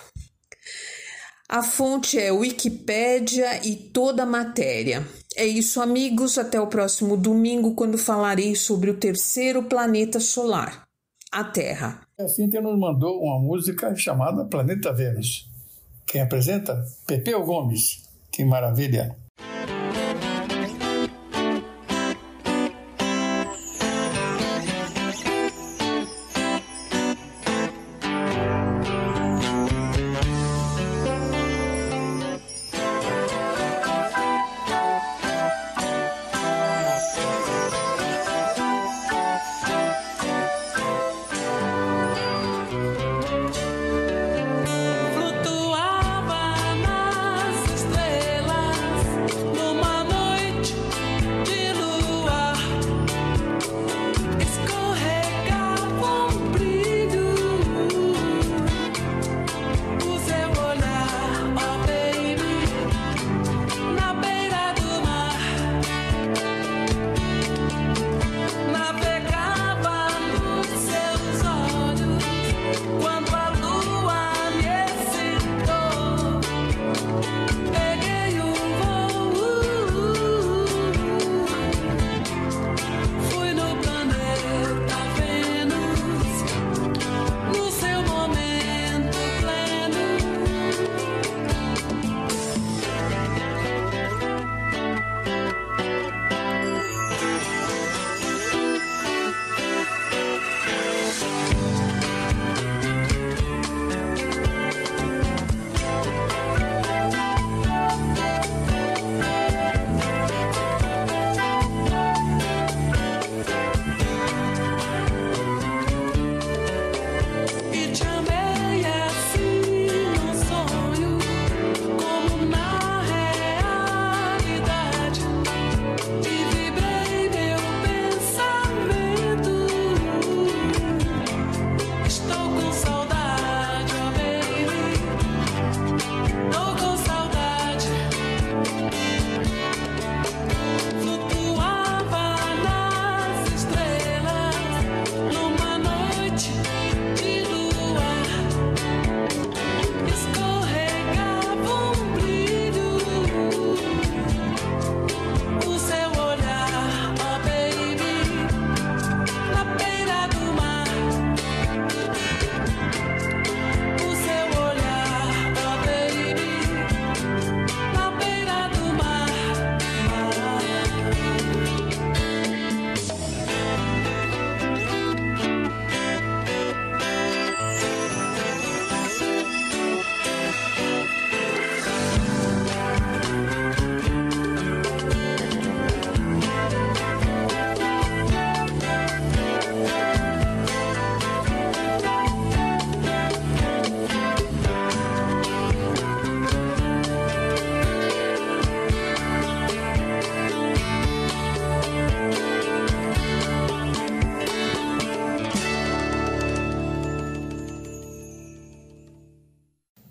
A 1.48 1.64
fonte 1.64 2.20
é 2.20 2.30
Wikipédia 2.30 3.66
e 3.66 3.76
toda 3.76 4.24
a 4.24 4.26
matéria. 4.26 5.08
É 5.40 5.46
isso, 5.46 5.82
amigos. 5.82 6.38
Até 6.38 6.60
o 6.60 6.68
próximo 6.68 7.16
domingo, 7.16 7.74
quando 7.74 7.98
falarei 7.98 8.56
sobre 8.56 8.90
o 8.90 8.98
terceiro 8.98 9.64
planeta 9.64 10.20
solar, 10.20 10.86
a 11.32 11.46
Terra. 11.46 12.02
A 12.20 12.28
Cíntia 12.28 12.60
nos 12.60 12.78
mandou 12.78 13.24
uma 13.24 13.40
música 13.40 13.96
chamada 13.96 14.44
Planeta 14.44 14.92
Vênus. 14.92 15.50
Quem 16.06 16.20
apresenta? 16.20 16.84
Pepeu 17.08 17.42
Gomes. 17.46 18.04
Que 18.30 18.44
maravilha! 18.44 19.16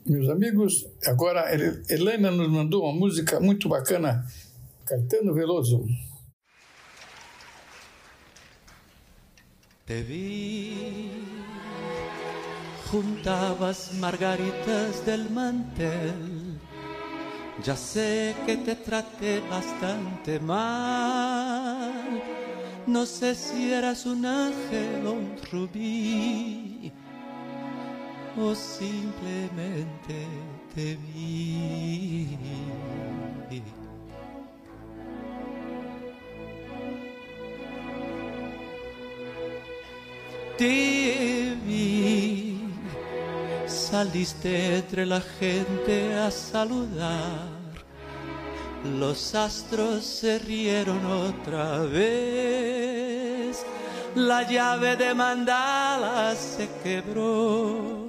Meus 0.08 0.28
amigos. 0.28 0.86
Agora, 1.04 1.44
Helena 1.88 2.30
nos 2.30 2.48
mandou 2.48 2.84
uma 2.84 2.98
música 2.98 3.38
muito 3.40 3.68
bacana, 3.68 4.26
Caetano 4.86 5.34
Veloso. 5.34 5.84
Te 9.86 10.02
vi, 10.02 11.10
juntabas 12.90 13.92
margaritas 13.94 15.04
del 15.06 15.30
mantel. 15.30 16.58
Ya 17.64 17.74
sé 17.74 18.36
que 18.46 18.56
te 18.56 18.76
traté 18.76 19.40
bastante 19.50 20.38
mal. 20.38 22.22
No 22.86 23.04
sé 23.04 23.34
si 23.34 23.72
eras 23.72 24.06
un 24.06 24.24
ángel 24.24 25.06
o 25.06 25.12
un 25.12 25.36
rubí 25.50 26.92
o 28.36 28.54
simplemente 28.54 30.26
te 30.74 30.96
vi. 30.96 32.38
Te 40.56 41.56
vi, 41.64 42.60
saliste 43.66 44.78
entre 44.78 45.06
la 45.06 45.20
gente 45.20 46.14
a 46.16 46.32
saludar. 46.32 47.48
Los 48.98 49.36
astros 49.36 50.04
se 50.04 50.40
rieron 50.40 51.04
otra 51.06 51.82
vez, 51.82 53.64
la 54.16 54.42
llave 54.50 54.96
de 54.96 55.14
mandala 55.14 56.34
se 56.34 56.68
quebró 56.82 58.07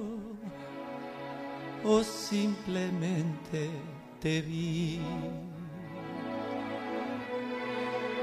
o 1.84 2.02
simplemente 2.02 3.70
te 4.20 4.42
vi. 4.42 5.00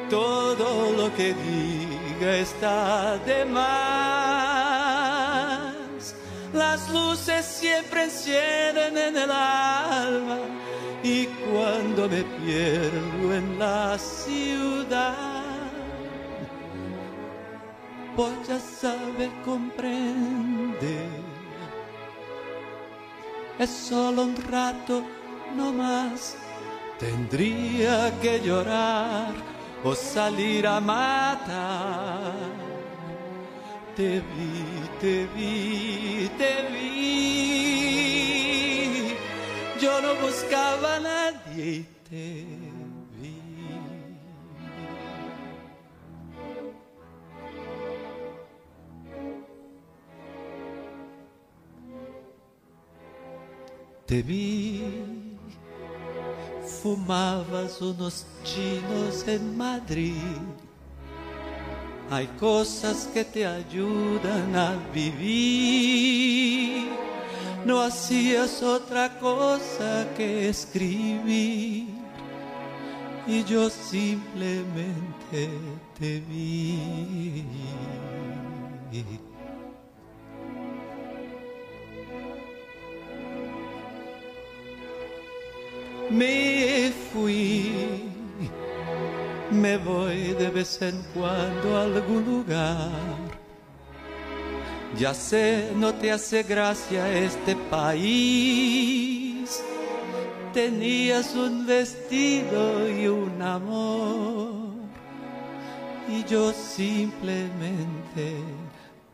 Todo 0.10 0.92
lo 0.94 1.14
que 1.16 1.34
diga 1.34 2.38
está 2.38 3.18
de 3.26 3.44
más. 3.46 3.68
Las 6.54 6.90
luces 6.90 7.46
siempre 7.46 8.06
encienden 8.06 8.98
en 8.98 9.18
el 9.18 9.30
alma 9.32 10.40
y 11.04 11.26
cuando 11.26 12.08
me 12.08 12.24
pierdo 12.24 13.34
en 13.36 13.60
la 13.60 13.98
ciudad, 14.00 15.14
pues 18.16 18.48
ya 18.48 18.60
sabe, 18.60 19.30
comprender 19.44 21.27
es 23.60 23.70
solo 23.70 24.24
un 24.24 24.36
rato, 24.36 25.04
no 25.56 25.72
más. 25.74 26.36
Tendría 27.00 28.12
que 28.20 28.40
llorar 28.40 29.34
o 29.84 29.94
salir 29.96 30.66
a 30.68 30.80
matar. 30.80 32.34
Te 33.96 34.20
vi, 34.20 34.64
te 35.00 35.28
vi, 35.36 36.30
te 36.38 36.68
vi. 36.72 37.08
Yo 39.80 40.02
no 40.02 40.16
buscaba 40.16 40.96
a 40.96 41.00
nadie 41.00 41.66
y 41.66 41.86
te 42.10 42.57
Te 54.08 54.22
vi, 54.22 54.82
fumabas 56.82 57.82
unos 57.82 58.26
chinos 58.42 59.28
en 59.28 59.58
Madrid. 59.58 60.16
Hay 62.10 62.28
cosas 62.40 63.10
que 63.14 63.26
te 63.26 63.46
ayudan 63.46 64.56
a 64.56 64.78
vivir. 64.94 66.88
No 67.66 67.82
hacías 67.82 68.64
otra 68.64 69.20
cosa 69.20 70.08
que 70.16 70.48
escribir. 70.48 71.88
Y 73.28 73.44
yo 73.44 73.70
simplemente 73.70 75.50
te 76.00 76.22
vi. 76.22 77.44
Me 86.18 86.92
fui. 87.12 87.72
Me 89.52 89.78
voy 89.78 90.34
de 90.34 90.50
vez 90.50 90.82
en 90.82 91.02
cuando 91.14 91.78
a 91.78 91.84
algún 91.84 92.26
lugar. 92.26 92.92
Ya 94.98 95.14
sé, 95.14 95.72
no 95.76 95.94
te 95.94 96.12
hace 96.12 96.44
gracia 96.44 97.14
este 97.14 97.56
país. 97.70 99.64
Tenías 100.54 101.36
un 101.36 101.66
vestido 101.66 102.90
y 102.90 103.08
un 103.08 103.42
amor. 103.42 104.68
Y 106.10 106.24
yo 106.24 106.52
simplemente 106.54 108.42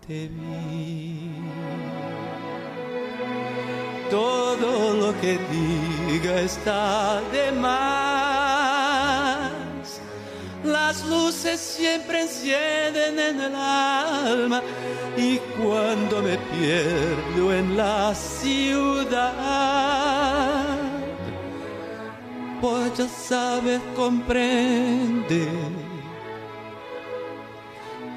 te 0.08 0.28
vi 0.28 1.32
todo 4.10 4.94
lo 4.94 5.20
que 5.22 5.38
diga 5.52 6.42
está 6.42 7.22
de 7.32 7.52
más. 7.52 8.44
Las 10.64 11.06
luces 11.06 11.60
siempre 11.60 12.22
encienden 12.22 13.20
en 13.20 13.42
el 13.42 13.56
alma 13.56 14.62
y 15.18 15.38
cuando 15.62 16.22
me 16.22 16.38
pierdo 16.38 17.54
en 17.54 17.76
la 17.76 18.16
ciudad, 18.16 19.34
pues 22.62 22.98
ya 22.98 23.08
sabes, 23.08 23.82
comprende. 23.96 25.48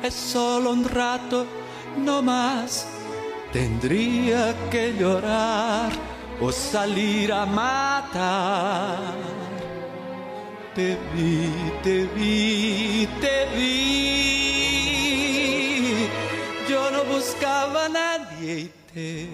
Es 0.03 0.15
solo 0.15 0.71
un 0.71 0.85
rato, 0.85 1.47
no 1.99 2.23
más 2.23 2.87
tendría 3.57 4.55
que 4.71 4.93
llorar 4.93 5.91
o 6.43 6.53
salir 6.53 7.33
a 7.33 7.47
matar. 7.47 9.15
Te 10.75 10.99
vi, 11.15 11.51
te 11.83 12.05
vi, 12.15 13.09
te 13.23 13.37
vi. 13.57 13.77
Yo 16.69 16.83
no 16.91 17.01
buscaba 17.15 17.87
a 17.87 17.89
nadie 17.89 18.53
y 18.61 18.69
te 18.93 19.27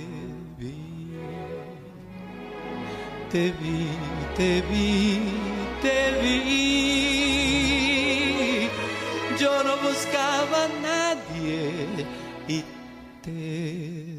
vi. 0.58 0.76
Te 3.32 3.44
vi, 3.60 3.80
te 4.36 4.50
vi, 4.70 5.20
te 5.82 5.98
vi. 6.22 6.42
Yo 9.40 9.52
no 9.64 9.74
buscaba 9.88 10.58
a 10.66 10.68
nadie 10.88 11.58
y 12.46 12.58
te 13.22 14.11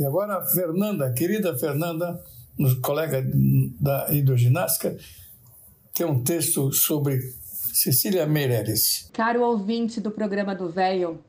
E 0.00 0.06
agora 0.06 0.38
a 0.38 0.46
Fernanda, 0.46 1.12
querida 1.12 1.54
Fernanda, 1.58 2.24
colega 2.82 3.22
da 3.78 4.10
hidroginástica, 4.10 4.96
tem 5.94 6.06
um 6.06 6.24
texto 6.24 6.72
sobre 6.72 7.20
Cecília 7.74 8.26
Meirelles. 8.26 9.10
Caro 9.12 9.42
ouvinte 9.42 10.00
do 10.00 10.10
programa 10.10 10.54
do 10.54 10.70
Véio, 10.70 11.22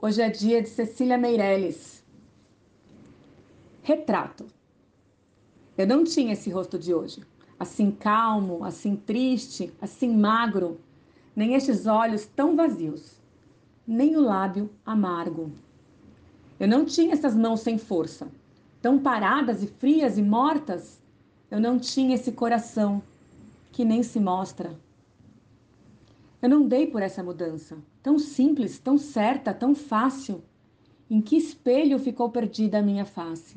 hoje 0.00 0.20
é 0.20 0.28
dia 0.28 0.60
de 0.60 0.68
Cecília 0.68 1.16
Meirelles. 1.16 2.02
Retrato. 3.82 4.46
Eu 5.78 5.86
não 5.86 6.02
tinha 6.02 6.32
esse 6.32 6.50
rosto 6.50 6.76
de 6.76 6.92
hoje. 6.92 7.22
assim 7.56 7.92
calmo, 7.92 8.64
assim 8.64 8.96
triste, 8.96 9.72
assim 9.80 10.12
magro, 10.12 10.80
nem 11.36 11.54
estes 11.54 11.86
olhos 11.86 12.26
tão 12.26 12.56
vazios, 12.56 13.22
nem 13.86 14.16
o 14.16 14.20
lábio 14.20 14.68
amargo. 14.84 15.52
Eu 16.62 16.68
não 16.68 16.84
tinha 16.84 17.12
essas 17.12 17.34
mãos 17.34 17.58
sem 17.58 17.76
força, 17.76 18.30
tão 18.80 18.96
paradas 18.96 19.64
e 19.64 19.66
frias 19.66 20.16
e 20.16 20.22
mortas. 20.22 21.02
Eu 21.50 21.58
não 21.58 21.76
tinha 21.76 22.14
esse 22.14 22.30
coração 22.30 23.02
que 23.72 23.84
nem 23.84 24.04
se 24.04 24.20
mostra. 24.20 24.78
Eu 26.40 26.48
não 26.48 26.64
dei 26.64 26.86
por 26.86 27.02
essa 27.02 27.20
mudança, 27.20 27.78
tão 28.00 28.16
simples, 28.16 28.78
tão 28.78 28.96
certa, 28.96 29.52
tão 29.52 29.74
fácil. 29.74 30.40
Em 31.10 31.20
que 31.20 31.36
espelho 31.36 31.98
ficou 31.98 32.30
perdida 32.30 32.78
a 32.78 32.82
minha 32.82 33.04
face? 33.04 33.56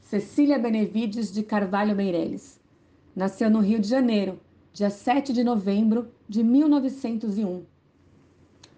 Cecília 0.00 0.58
Benevides 0.58 1.32
de 1.32 1.42
Carvalho 1.42 1.96
Meireles. 1.96 2.60
Nasceu 3.16 3.48
no 3.48 3.60
Rio 3.60 3.80
de 3.80 3.88
Janeiro, 3.88 4.38
dia 4.70 4.90
7 4.90 5.32
de 5.32 5.42
novembro 5.42 6.12
de 6.28 6.44
1901. 6.44 7.64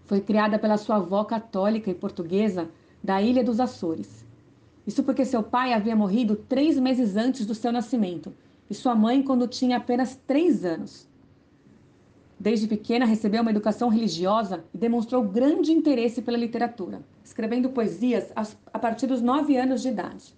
Foi 0.08 0.22
criada 0.22 0.58
pela 0.58 0.78
sua 0.78 0.96
avó 0.96 1.22
católica 1.22 1.90
e 1.90 1.94
portuguesa 1.94 2.70
da 3.04 3.20
Ilha 3.20 3.44
dos 3.44 3.60
Açores. 3.60 4.24
Isso 4.86 5.02
porque 5.02 5.22
seu 5.22 5.42
pai 5.42 5.74
havia 5.74 5.94
morrido 5.94 6.34
três 6.34 6.78
meses 6.78 7.14
antes 7.14 7.44
do 7.44 7.54
seu 7.54 7.70
nascimento 7.70 8.32
e 8.70 8.74
sua 8.74 8.94
mãe 8.94 9.22
quando 9.22 9.46
tinha 9.46 9.76
apenas 9.76 10.18
três 10.26 10.64
anos. 10.64 11.06
Desde 12.40 12.66
pequena 12.66 13.04
recebeu 13.04 13.42
uma 13.42 13.50
educação 13.50 13.90
religiosa 13.90 14.64
e 14.72 14.78
demonstrou 14.78 15.22
grande 15.22 15.72
interesse 15.72 16.22
pela 16.22 16.38
literatura, 16.38 17.02
escrevendo 17.22 17.68
poesias 17.68 18.32
a 18.72 18.78
partir 18.78 19.08
dos 19.08 19.20
nove 19.20 19.58
anos 19.58 19.82
de 19.82 19.88
idade. 19.88 20.34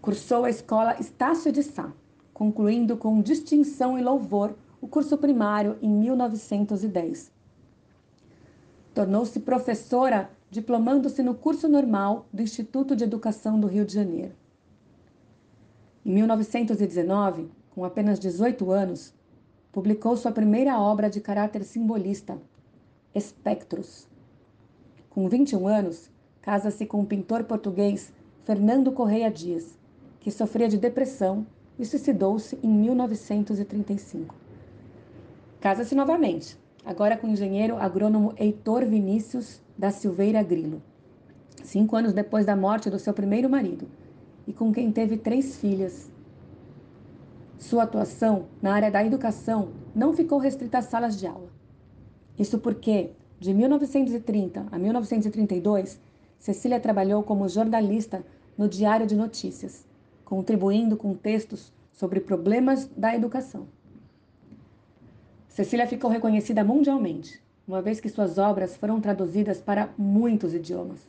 Cursou 0.00 0.44
a 0.44 0.50
escola 0.50 0.98
Estácio 0.98 1.52
de 1.52 1.62
Sá, 1.62 1.92
concluindo 2.34 2.96
com 2.96 3.22
distinção 3.22 3.96
e 3.96 4.02
louvor 4.02 4.56
o 4.80 4.88
curso 4.88 5.16
primário 5.16 5.78
em 5.80 5.88
1910. 5.88 7.41
Tornou-se 8.94 9.40
professora, 9.40 10.30
diplomando-se 10.50 11.22
no 11.22 11.34
curso 11.34 11.68
normal 11.68 12.26
do 12.32 12.42
Instituto 12.42 12.94
de 12.94 13.04
Educação 13.04 13.58
do 13.58 13.66
Rio 13.66 13.86
de 13.86 13.94
Janeiro. 13.94 14.32
Em 16.04 16.12
1919, 16.12 17.50
com 17.70 17.84
apenas 17.84 18.18
18 18.18 18.70
anos, 18.70 19.14
publicou 19.72 20.16
sua 20.16 20.30
primeira 20.30 20.78
obra 20.78 21.08
de 21.08 21.20
caráter 21.20 21.64
simbolista, 21.64 22.38
Espectros. 23.14 24.06
Com 25.08 25.28
21 25.28 25.66
anos, 25.66 26.10
casa-se 26.42 26.84
com 26.84 27.00
o 27.00 27.06
pintor 27.06 27.44
português 27.44 28.12
Fernando 28.44 28.92
Correia 28.92 29.30
Dias, 29.30 29.78
que 30.20 30.30
sofria 30.30 30.68
de 30.68 30.76
depressão 30.76 31.46
e 31.78 31.86
suicidou-se 31.86 32.58
em 32.62 32.68
1935. 32.68 34.34
Casa-se 35.60 35.94
novamente, 35.94 36.58
agora 36.84 37.16
com 37.16 37.26
o 37.26 37.30
engenheiro 37.30 37.76
agrônomo 37.76 38.34
Heitor 38.36 38.84
Vinícius 38.84 39.60
da 39.76 39.90
Silveira 39.90 40.42
Grilo, 40.42 40.82
cinco 41.62 41.96
anos 41.96 42.12
depois 42.12 42.46
da 42.46 42.56
morte 42.56 42.90
do 42.90 42.98
seu 42.98 43.12
primeiro 43.12 43.48
marido, 43.48 43.88
e 44.46 44.52
com 44.52 44.72
quem 44.72 44.90
teve 44.90 45.16
três 45.16 45.56
filhas. 45.56 46.10
Sua 47.58 47.84
atuação 47.84 48.46
na 48.60 48.74
área 48.74 48.90
da 48.90 49.04
educação 49.04 49.68
não 49.94 50.12
ficou 50.12 50.38
restrita 50.38 50.78
às 50.78 50.86
salas 50.86 51.18
de 51.18 51.26
aula. 51.26 51.48
Isso 52.38 52.58
porque, 52.58 53.10
de 53.38 53.54
1930 53.54 54.66
a 54.70 54.78
1932, 54.78 56.00
Cecília 56.38 56.80
trabalhou 56.80 57.22
como 57.22 57.48
jornalista 57.48 58.24
no 58.58 58.68
Diário 58.68 59.06
de 59.06 59.14
Notícias 59.14 59.86
contribuindo 60.32 60.96
com 60.96 61.12
textos 61.12 61.70
sobre 61.92 62.18
problemas 62.18 62.88
da 62.96 63.14
educação. 63.14 63.68
Cecília 65.52 65.86
ficou 65.86 66.10
reconhecida 66.10 66.64
mundialmente, 66.64 67.38
uma 67.68 67.82
vez 67.82 68.00
que 68.00 68.08
suas 68.08 68.38
obras 68.38 68.74
foram 68.74 69.02
traduzidas 69.02 69.60
para 69.60 69.90
muitos 69.98 70.54
idiomas. 70.54 71.06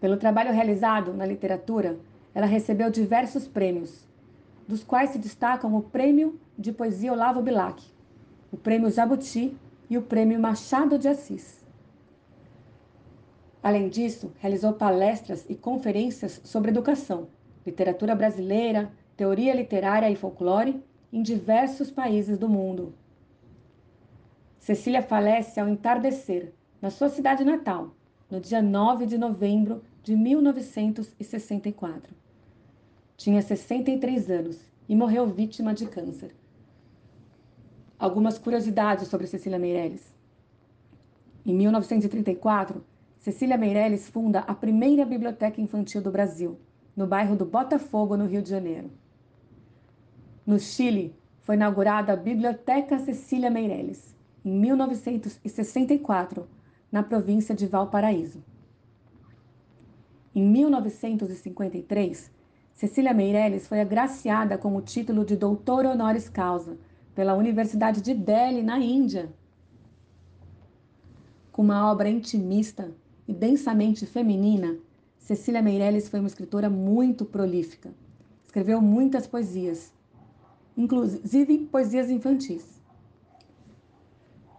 Pelo 0.00 0.16
trabalho 0.16 0.52
realizado 0.52 1.12
na 1.12 1.26
literatura, 1.26 1.98
ela 2.32 2.46
recebeu 2.46 2.88
diversos 2.88 3.48
prêmios, 3.48 4.06
dos 4.68 4.84
quais 4.84 5.10
se 5.10 5.18
destacam 5.18 5.74
o 5.74 5.82
Prêmio 5.82 6.38
de 6.56 6.70
Poesia 6.70 7.12
Olavo 7.12 7.42
Bilac, 7.42 7.82
o 8.52 8.56
Prêmio 8.56 8.92
Jabuti 8.92 9.56
e 9.90 9.98
o 9.98 10.02
Prêmio 10.02 10.38
Machado 10.38 10.96
de 10.96 11.08
Assis. 11.08 11.64
Além 13.60 13.88
disso, 13.88 14.32
realizou 14.38 14.72
palestras 14.74 15.44
e 15.48 15.56
conferências 15.56 16.40
sobre 16.44 16.70
educação, 16.70 17.26
literatura 17.66 18.14
brasileira, 18.14 18.88
teoria 19.16 19.52
literária 19.52 20.08
e 20.08 20.14
folclore 20.14 20.80
em 21.12 21.22
diversos 21.22 21.90
países 21.90 22.38
do 22.38 22.48
mundo. 22.48 22.94
Cecília 24.58 25.02
falece 25.02 25.60
ao 25.60 25.68
entardecer, 25.68 26.54
na 26.80 26.88
sua 26.88 27.10
cidade 27.10 27.44
natal, 27.44 27.94
no 28.30 28.40
dia 28.40 28.62
9 28.62 29.04
de 29.06 29.18
novembro 29.18 29.82
de 30.02 30.16
1964. 30.16 32.14
Tinha 33.16 33.42
63 33.42 34.30
anos 34.30 34.58
e 34.88 34.96
morreu 34.96 35.26
vítima 35.26 35.74
de 35.74 35.86
câncer. 35.86 36.34
Algumas 37.98 38.38
curiosidades 38.38 39.08
sobre 39.08 39.26
Cecília 39.26 39.58
Meirelles. 39.58 40.12
Em 41.44 41.54
1934, 41.54 42.82
Cecília 43.18 43.58
Meirelles 43.58 44.08
funda 44.08 44.40
a 44.40 44.54
primeira 44.54 45.04
biblioteca 45.04 45.60
infantil 45.60 46.00
do 46.00 46.10
Brasil, 46.10 46.58
no 46.96 47.06
bairro 47.06 47.36
do 47.36 47.44
Botafogo, 47.44 48.16
no 48.16 48.26
Rio 48.26 48.42
de 48.42 48.50
Janeiro. 48.50 48.90
No 50.44 50.58
Chile, 50.58 51.14
foi 51.42 51.54
inaugurada 51.54 52.12
a 52.12 52.16
Biblioteca 52.16 52.98
Cecília 52.98 53.48
Meirelles, 53.48 54.12
em 54.44 54.50
1964, 54.50 56.48
na 56.90 57.02
província 57.02 57.54
de 57.54 57.66
Valparaíso. 57.66 58.42
Em 60.34 60.44
1953, 60.44 62.32
Cecília 62.74 63.14
Meirelles 63.14 63.68
foi 63.68 63.80
agraciada 63.80 64.58
com 64.58 64.74
o 64.74 64.82
título 64.82 65.24
de 65.24 65.36
doutora 65.36 65.90
honoris 65.90 66.28
causa 66.28 66.76
pela 67.14 67.34
Universidade 67.34 68.00
de 68.00 68.12
Delhi, 68.12 68.62
na 68.62 68.78
Índia. 68.78 69.32
Com 71.52 71.62
uma 71.62 71.88
obra 71.88 72.08
intimista, 72.08 72.90
e 73.28 73.32
densamente 73.32 74.06
feminina, 74.06 74.76
Cecília 75.18 75.62
Meirelles 75.62 76.08
foi 76.08 76.18
uma 76.18 76.26
escritora 76.26 76.68
muito 76.68 77.24
prolífica. 77.24 77.90
Escreveu 78.44 78.82
muitas 78.82 79.26
poesias, 79.26 79.92
inclusive 80.76 81.66
poesias 81.66 82.10
infantis. 82.10 82.80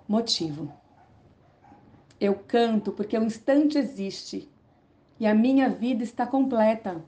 Motivo. 0.07 0.71
Eu 2.19 2.35
canto 2.35 2.91
porque 2.91 3.17
o 3.17 3.23
instante 3.23 3.77
existe 3.77 4.49
e 5.19 5.25
a 5.25 5.33
minha 5.33 5.69
vida 5.69 6.03
está 6.03 6.25
completa. 6.25 7.03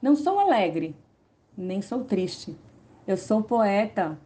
Não 0.00 0.14
sou 0.14 0.38
alegre, 0.38 0.94
nem 1.56 1.80
sou 1.80 2.04
triste. 2.04 2.56
Eu 3.06 3.16
sou 3.16 3.42
poeta, 3.42 4.18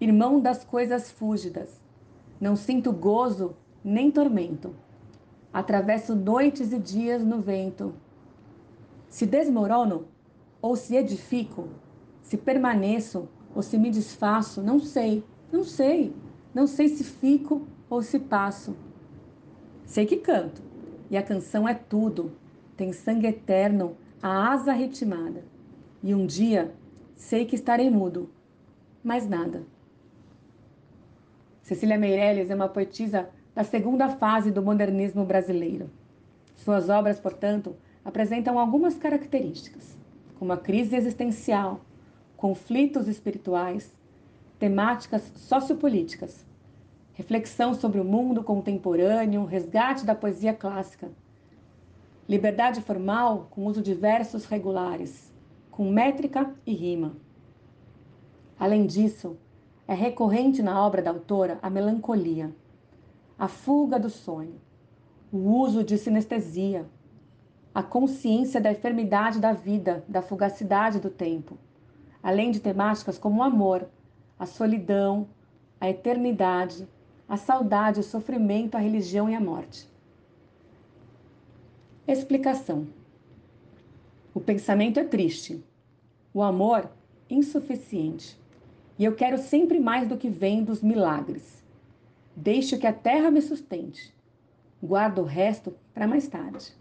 irmão 0.00 0.40
das 0.40 0.64
coisas 0.64 1.10
fúlgidas. 1.10 1.80
Não 2.40 2.56
sinto 2.56 2.92
gozo 2.92 3.56
nem 3.82 4.10
tormento. 4.10 4.74
Atravesso 5.52 6.14
noites 6.14 6.72
e 6.72 6.78
dias 6.78 7.24
no 7.24 7.40
vento. 7.40 7.94
Se 9.08 9.24
desmorono 9.24 10.08
ou 10.60 10.74
se 10.74 10.96
edifico, 10.96 11.68
se 12.34 12.38
permaneço 12.38 13.28
ou 13.54 13.62
se 13.62 13.78
me 13.78 13.88
desfaço, 13.88 14.60
não 14.60 14.80
sei, 14.80 15.22
não 15.52 15.62
sei. 15.62 16.12
Não 16.52 16.66
sei 16.66 16.88
se 16.88 17.04
fico 17.04 17.64
ou 17.88 18.02
se 18.02 18.18
passo. 18.18 18.76
Sei 19.84 20.04
que 20.04 20.16
canto, 20.16 20.60
e 21.08 21.16
a 21.16 21.22
canção 21.22 21.68
é 21.68 21.74
tudo. 21.74 22.32
Tem 22.76 22.92
sangue 22.92 23.28
eterno, 23.28 23.96
a 24.20 24.50
asa 24.50 24.72
ritmada. 24.72 25.44
E 26.02 26.12
um 26.12 26.26
dia 26.26 26.74
sei 27.14 27.44
que 27.44 27.54
estarei 27.54 27.88
mudo, 27.88 28.28
mas 29.02 29.28
nada. 29.28 29.62
Cecília 31.62 31.96
Meirelles 31.96 32.50
é 32.50 32.54
uma 32.54 32.68
poetisa 32.68 33.30
da 33.54 33.62
segunda 33.62 34.08
fase 34.08 34.50
do 34.50 34.60
modernismo 34.60 35.24
brasileiro. 35.24 35.88
Suas 36.56 36.88
obras, 36.88 37.20
portanto, 37.20 37.76
apresentam 38.04 38.58
algumas 38.58 38.96
características, 38.96 39.96
como 40.36 40.52
a 40.52 40.56
crise 40.56 40.96
existencial, 40.96 41.80
conflitos 42.44 43.08
espirituais, 43.08 43.90
temáticas 44.58 45.22
sociopolíticas, 45.34 46.46
reflexão 47.14 47.72
sobre 47.72 47.98
o 47.98 48.04
mundo 48.04 48.44
contemporâneo, 48.44 49.46
resgate 49.46 50.04
da 50.04 50.14
poesia 50.14 50.52
clássica, 50.52 51.10
liberdade 52.28 52.82
formal 52.82 53.48
com 53.50 53.64
uso 53.64 53.80
de 53.80 53.94
versos 53.94 54.44
regulares, 54.44 55.32
com 55.70 55.90
métrica 55.90 56.54
e 56.66 56.74
rima. 56.74 57.16
Além 58.60 58.84
disso, 58.84 59.38
é 59.88 59.94
recorrente 59.94 60.62
na 60.62 60.84
obra 60.84 61.00
da 61.00 61.12
autora 61.12 61.58
a 61.62 61.70
melancolia 61.70 62.54
a 63.38 63.48
fuga 63.48 63.98
do 63.98 64.10
sonho, 64.10 64.60
o 65.32 65.38
uso 65.38 65.82
de 65.82 65.96
sinestesia, 65.96 66.84
a 67.74 67.82
consciência 67.82 68.60
da 68.60 68.70
enfermidade 68.70 69.40
da 69.40 69.54
vida, 69.54 70.04
da 70.06 70.20
fugacidade 70.20 71.00
do 71.00 71.08
tempo, 71.08 71.56
além 72.24 72.50
de 72.50 72.58
temáticas 72.58 73.18
como 73.18 73.40
o 73.40 73.42
amor, 73.42 73.86
a 74.38 74.46
solidão, 74.46 75.28
a 75.78 75.90
eternidade, 75.90 76.88
a 77.28 77.36
saudade, 77.36 78.00
o 78.00 78.02
sofrimento, 78.02 78.76
a 78.76 78.80
religião 78.80 79.28
e 79.28 79.34
a 79.34 79.40
morte. 79.40 79.86
Explicação: 82.08 82.86
O 84.32 84.40
pensamento 84.40 84.98
é 84.98 85.04
triste, 85.04 85.62
o 86.32 86.42
amor, 86.42 86.90
insuficiente. 87.28 88.40
E 88.98 89.04
eu 89.04 89.14
quero 89.14 89.36
sempre 89.36 89.78
mais 89.78 90.08
do 90.08 90.16
que 90.16 90.30
vem 90.30 90.64
dos 90.64 90.80
milagres. 90.80 91.62
Deixo 92.34 92.78
que 92.78 92.86
a 92.86 92.92
terra 92.92 93.30
me 93.30 93.42
sustente. 93.42 94.14
Guardo 94.82 95.18
o 95.18 95.24
resto 95.24 95.76
para 95.92 96.06
mais 96.06 96.26
tarde. 96.26 96.72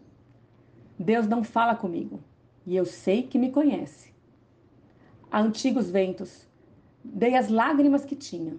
Deus 0.97 1.27
não 1.27 1.43
fala 1.43 1.75
comigo, 1.75 2.19
e 2.65 2.75
eu 2.75 2.85
sei 2.85 3.23
que 3.23 3.39
me 3.39 3.51
conhece. 3.51 4.12
Há 5.33 5.41
antigos 5.41 5.89
ventos, 5.89 6.47
dei 7.03 7.33
as 7.33 7.49
lágrimas 7.49 8.05
que 8.05 8.15
tinha. 8.15 8.55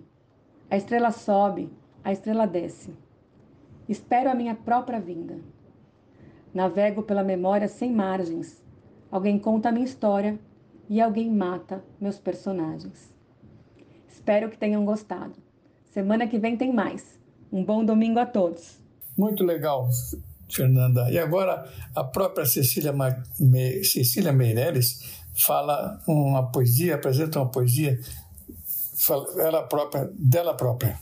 A 0.69 0.77
estrela 0.77 1.13
sobe, 1.13 1.71
a 2.03 2.11
estrela 2.11 2.49
desce. 2.49 2.93
Espero 3.89 4.29
a 4.29 4.35
minha 4.35 4.57
própria 4.57 4.99
vinda. 4.99 5.39
Navego 6.53 7.05
pela 7.05 7.23
memória 7.23 7.69
sem 7.69 7.93
margens. 7.93 8.61
Alguém 9.09 9.39
conta 9.39 9.69
a 9.69 9.73
minha 9.73 9.85
história 9.85 10.37
e 10.91 11.01
alguém 11.01 11.31
mata 11.31 11.85
meus 12.01 12.19
personagens. 12.19 13.15
Espero 14.09 14.51
que 14.51 14.59
tenham 14.59 14.85
gostado. 14.85 15.37
Semana 15.93 16.27
que 16.27 16.41
vem 16.41 16.57
tem 16.57 16.73
mais. 16.73 17.21
Um 17.53 17.65
bom 17.65 17.85
domingo 17.85 18.19
a 18.19 18.27
todos. 18.27 18.83
Muito 19.17 19.45
legal, 19.45 19.89
Fernanda. 20.51 21.09
E 21.09 21.21
agora 21.21 21.71
a 21.95 22.03
própria 22.03 22.45
Cecília, 22.45 22.93
Me... 23.39 23.85
Cecília 23.85 24.33
fala 25.35 26.01
uma 26.07 26.51
poesia, 26.51 26.95
apresenta 26.95 27.41
uma 27.41 27.51
poesia 27.51 27.99
ela 29.39 29.63
própria, 29.65 30.11
dela 30.15 30.55
própria. 30.55 30.99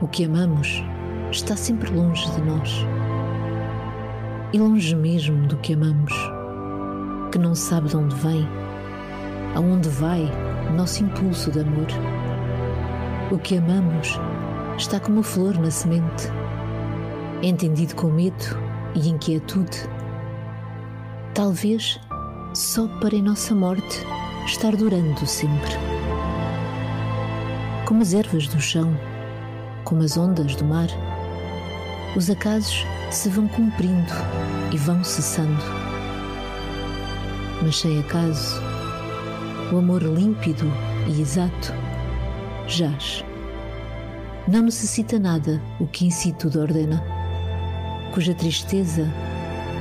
O 0.00 0.08
que 0.08 0.24
amamos 0.24 0.82
está 1.30 1.56
sempre 1.56 1.90
longe 1.90 2.30
de 2.32 2.40
nós. 2.42 2.70
E 4.52 4.58
longe 4.58 4.94
mesmo 4.94 5.46
do 5.46 5.56
que 5.58 5.74
amamos, 5.74 6.12
que 7.32 7.38
não 7.38 7.54
sabe 7.54 7.88
de 7.88 7.96
onde 7.96 8.14
vem, 8.16 8.46
aonde 9.54 9.88
vai 9.88 10.22
nosso 10.76 11.02
impulso 11.02 11.50
de 11.50 11.60
amor. 11.60 12.15
O 13.30 13.38
que 13.38 13.56
amamos 13.56 14.18
está 14.78 15.00
como 15.00 15.22
flor 15.22 15.58
na 15.58 15.70
semente, 15.70 16.28
entendido 17.42 17.96
com 17.96 18.08
medo 18.08 18.44
e 18.94 19.08
inquietude. 19.08 19.88
Talvez 21.34 22.00
só 22.54 22.86
para 23.00 23.16
em 23.16 23.22
nossa 23.22 23.54
morte 23.54 24.06
estar 24.46 24.76
durando 24.76 25.26
sempre. 25.26 25.74
Como 27.86 28.02
as 28.02 28.14
ervas 28.14 28.46
do 28.48 28.60
chão 28.60 28.96
como 29.86 30.02
as 30.02 30.16
ondas 30.16 30.56
do 30.56 30.64
mar, 30.64 30.88
os 32.16 32.28
acasos 32.28 32.84
se 33.10 33.28
vão 33.28 33.46
cumprindo 33.46 34.12
e 34.72 34.76
vão 34.76 35.02
cessando. 35.04 35.62
Mas 37.62 37.78
sem 37.78 38.00
acaso, 38.00 38.60
o 39.72 39.78
amor 39.78 40.02
límpido 40.02 40.66
e 41.06 41.20
exato 41.20 41.72
jaz. 42.66 43.24
Não 44.48 44.62
necessita 44.62 45.18
nada 45.18 45.60
o 45.80 45.86
que 45.86 46.06
em 46.06 46.10
si 46.10 46.32
tudo 46.32 46.60
ordena, 46.60 47.02
cuja 48.12 48.34
tristeza 48.34 49.06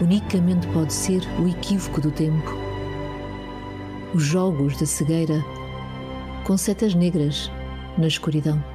unicamente 0.02 0.68
pode 0.68 0.94
ser 0.94 1.22
o 1.40 1.48
equívoco 1.48 2.02
do 2.02 2.12
tempo. 2.12 2.52
Os 4.14 4.24
jogos 4.24 4.78
da 4.78 4.86
cegueira 4.86 5.44
com 6.44 6.58
setas 6.58 6.94
negras 6.94 7.52
na 7.98 8.08
escuridão. 8.08 8.75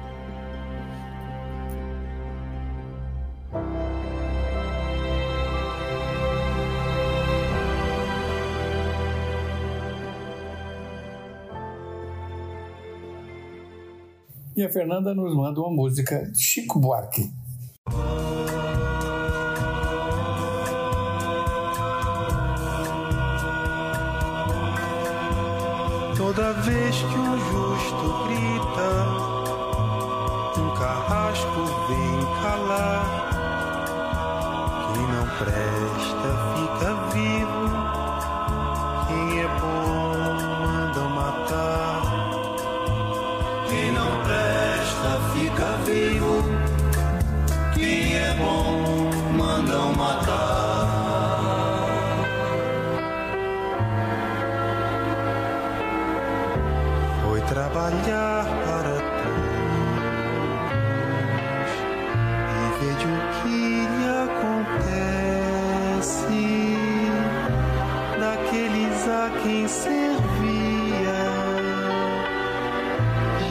E 14.61 14.63
a 14.63 14.69
Fernanda 14.69 15.15
nos 15.15 15.35
manda 15.35 15.59
uma 15.59 15.71
música 15.71 16.23
de 16.31 16.39
Chico 16.39 16.79
Buarque. 16.79 17.23
Toda 26.15 26.53
vez 26.61 26.95
que 26.95 27.17
um 27.17 27.39
justo 27.39 28.05
grita, 28.27 28.89
um 30.59 30.69
carrasco 30.77 31.65
vem 31.87 32.19
calar. 32.43 33.31
Quem 34.93 35.07
não 35.07 35.25
presta 35.39 36.29
fica 36.53 36.89
vivo, 37.15 37.80
trabalhar 57.53 58.45
para 58.45 58.95
todos 59.19 59.51
e 62.47 62.63
veja 62.79 63.07
o 63.07 63.19
que 63.41 63.59
lhe 63.91 64.09
acontece 64.23 65.59
daqueles 68.21 68.99
a 69.09 69.11
quem 69.43 69.67
servia 69.67 71.21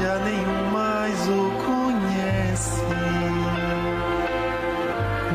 já 0.01 0.15
nenhum 0.25 0.63
mais 0.73 1.29
o 1.29 1.51
conhece. 1.67 2.81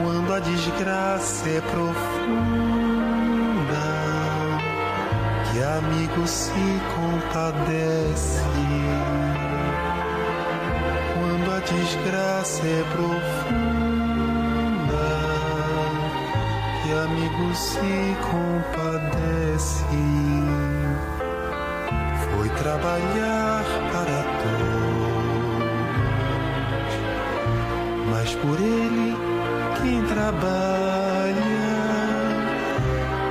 Quando 0.02 0.34
a 0.34 0.40
desgraça 0.40 1.50
é 1.50 1.62
profunda, 1.62 2.95
amigo 5.78 6.28
se 6.28 6.82
compadece. 6.96 8.44
Quando 11.14 11.52
a 11.52 11.60
desgraça 11.60 12.62
é 12.66 12.84
profunda, 12.92 13.16
que 16.82 16.92
amigo 16.94 17.56
se 17.56 18.16
compadece 18.32 19.86
foi 22.32 22.50
trabalhar 22.50 23.64
para 23.92 24.24
todos, 24.44 25.76
mas 28.12 28.36
por 28.36 28.60
ele 28.60 29.16
quem 29.82 30.02
trabalha, 30.04 31.36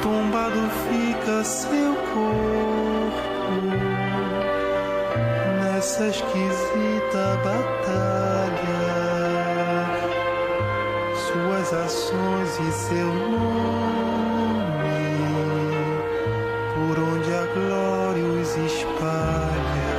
tombado 0.02 0.62
fica 0.88 1.44
seu 1.44 1.93
corpo 2.14 3.58
nessa 5.60 6.06
esquisita 6.06 7.24
batalha, 7.44 8.86
suas 11.26 11.68
ações 11.72 12.50
e 12.60 12.72
seu 12.72 13.12
nome 13.12 14.04
por 16.74 17.02
onde 17.02 17.32
a 17.32 17.46
glória 17.54 18.24
os 18.24 18.56
espalha. 18.56 19.94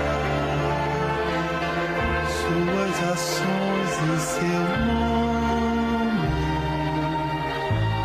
Suas 2.42 2.96
ações 3.12 3.92
e 4.04 4.20
seu 4.20 4.64
nome, 4.86 6.30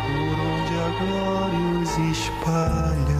por 0.07 0.37
onde 0.51 0.73
a 0.75 0.89
espalha. 2.11 3.10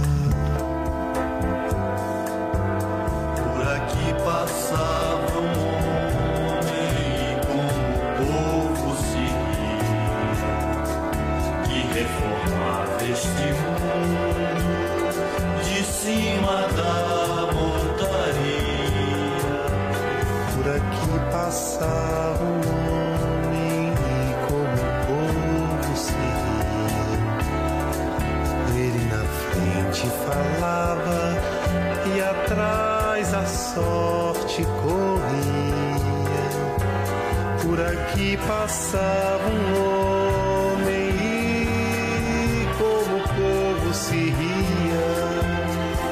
Sorte 33.81 34.63
corria. 34.81 36.47
Por 37.61 37.79
aqui 37.79 38.37
passava 38.47 39.47
um 39.47 39.67
homem 39.81 41.09
e 42.39 42.67
como 42.77 43.17
o 43.17 43.21
povo 43.21 43.93
se 43.93 44.15
ria. 44.15 45.11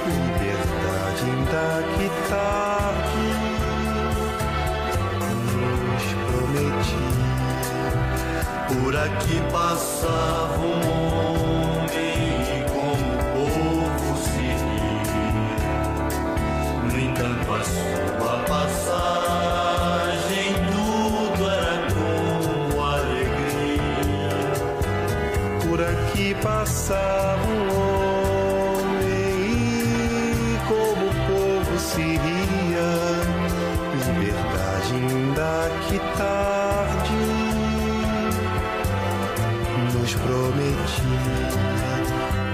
Liberdade 0.08 1.24
ainda 1.26 1.68
que 1.96 2.08
tarde 2.30 3.26
nos 5.56 6.06
prometia. 6.28 7.20
Por 8.68 8.94
aqui 8.96 9.38
passava 9.52 10.59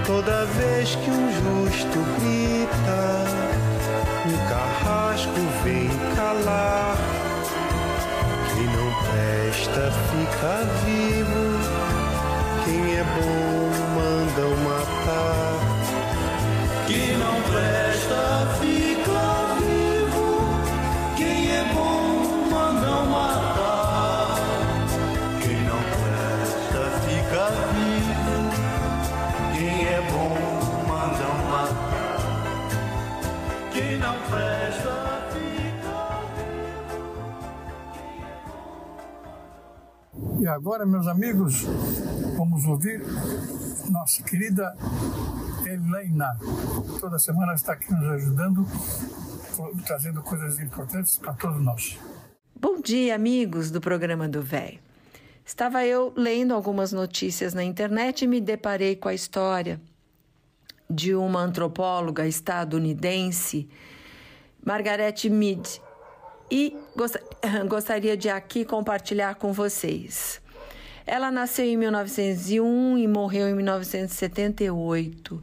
Toda 0.06 0.44
vez 0.46 0.94
que 0.94 1.10
um 1.10 1.32
justo 1.32 1.98
grita, 2.20 3.24
um 4.26 4.48
carrasco 4.48 5.40
vem 5.64 5.88
calar. 6.14 6.96
Quem 8.54 8.66
não 8.66 8.90
presta 9.02 9.90
fica 10.10 10.64
vivo 10.84 11.86
quem 12.66 12.96
é 12.96 13.04
bom 13.04 13.70
mandam 13.94 14.56
matar. 14.64 15.60
Quem 16.88 17.16
não 17.16 17.40
presta 17.42 18.48
fica 18.60 18.95
E 40.46 40.48
agora, 40.48 40.86
meus 40.86 41.08
amigos, 41.08 41.64
vamos 42.36 42.64
ouvir 42.66 43.02
nossa 43.90 44.22
querida 44.22 44.76
Helena. 45.66 46.38
Toda 47.00 47.18
semana 47.18 47.54
está 47.54 47.72
aqui 47.72 47.92
nos 47.92 48.08
ajudando, 48.12 48.64
trazendo 49.84 50.22
coisas 50.22 50.60
importantes 50.60 51.18
para 51.18 51.32
todos 51.32 51.60
nós. 51.60 51.98
Bom 52.54 52.80
dia, 52.80 53.16
amigos 53.16 53.72
do 53.72 53.80
programa 53.80 54.28
do 54.28 54.40
Velho. 54.40 54.78
Estava 55.44 55.84
eu 55.84 56.12
lendo 56.16 56.54
algumas 56.54 56.92
notícias 56.92 57.52
na 57.52 57.64
internet 57.64 58.22
e 58.22 58.28
me 58.28 58.40
deparei 58.40 58.94
com 58.94 59.08
a 59.08 59.14
história 59.14 59.80
de 60.88 61.12
uma 61.12 61.40
antropóloga 61.40 62.24
estadunidense, 62.24 63.68
Margaret 64.64 65.28
Mead, 65.28 65.82
e 66.50 66.76
gostaria 67.68 68.16
de 68.16 68.28
aqui 68.28 68.64
compartilhar 68.64 69.36
com 69.36 69.52
vocês. 69.52 70.40
Ela 71.06 71.30
nasceu 71.30 71.64
em 71.64 71.76
1901 71.76 72.98
e 72.98 73.06
morreu 73.06 73.48
em 73.48 73.54
1978. 73.54 75.42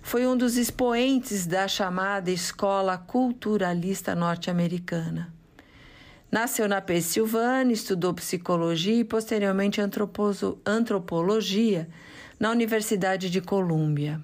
Foi 0.00 0.26
um 0.26 0.36
dos 0.36 0.56
expoentes 0.56 1.46
da 1.46 1.66
chamada 1.66 2.30
Escola 2.30 2.98
Culturalista 2.98 4.14
Norte-Americana. 4.14 5.32
Nasceu 6.30 6.68
na 6.68 6.80
Pensilvânia, 6.80 7.72
estudou 7.72 8.12
psicologia 8.12 9.00
e 9.00 9.04
posteriormente 9.04 9.80
antropologia 9.80 11.88
na 12.38 12.50
Universidade 12.50 13.30
de 13.30 13.40
Colômbia. 13.40 14.20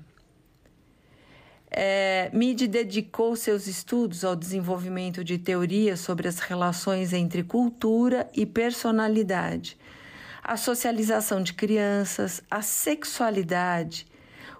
É, 1.70 2.30
Mead 2.32 2.66
dedicou 2.66 3.36
seus 3.36 3.68
estudos 3.68 4.24
ao 4.24 4.34
desenvolvimento 4.34 5.22
de 5.22 5.38
teorias 5.38 6.00
sobre 6.00 6.26
as 6.26 6.40
relações 6.40 7.12
entre 7.12 7.44
cultura 7.44 8.28
e 8.34 8.44
personalidade, 8.44 9.78
a 10.42 10.56
socialização 10.56 11.40
de 11.40 11.52
crianças, 11.52 12.42
a 12.50 12.60
sexualidade, 12.60 14.04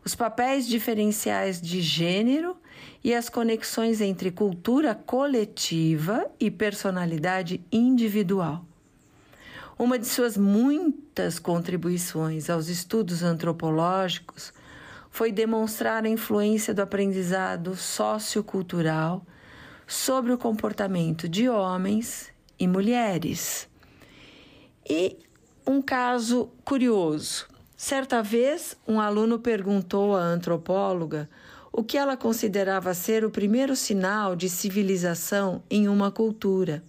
os 0.04 0.14
papéis 0.14 0.68
diferenciais 0.68 1.60
de 1.60 1.80
gênero 1.80 2.56
e 3.02 3.12
as 3.12 3.28
conexões 3.28 4.00
entre 4.00 4.30
cultura 4.30 4.94
coletiva 4.94 6.30
e 6.38 6.48
personalidade 6.48 7.60
individual. 7.72 8.64
Uma 9.76 9.98
de 9.98 10.06
suas 10.06 10.36
muitas 10.36 11.38
contribuições 11.38 12.48
aos 12.48 12.68
estudos 12.68 13.22
antropológicos 13.22 14.52
foi 15.10 15.32
demonstrar 15.32 16.04
a 16.04 16.08
influência 16.08 16.72
do 16.72 16.80
aprendizado 16.80 17.74
sociocultural 17.76 19.26
sobre 19.86 20.32
o 20.32 20.38
comportamento 20.38 21.28
de 21.28 21.48
homens 21.48 22.32
e 22.58 22.68
mulheres. 22.68 23.68
E 24.88 25.18
um 25.66 25.82
caso 25.82 26.50
curioso. 26.64 27.48
Certa 27.76 28.22
vez, 28.22 28.76
um 28.86 29.00
aluno 29.00 29.38
perguntou 29.38 30.16
à 30.16 30.20
antropóloga 30.20 31.28
o 31.72 31.82
que 31.82 31.96
ela 31.96 32.16
considerava 32.16 32.92
ser 32.94 33.24
o 33.24 33.30
primeiro 33.30 33.74
sinal 33.74 34.36
de 34.36 34.48
civilização 34.48 35.62
em 35.70 35.88
uma 35.88 36.10
cultura. 36.10 36.82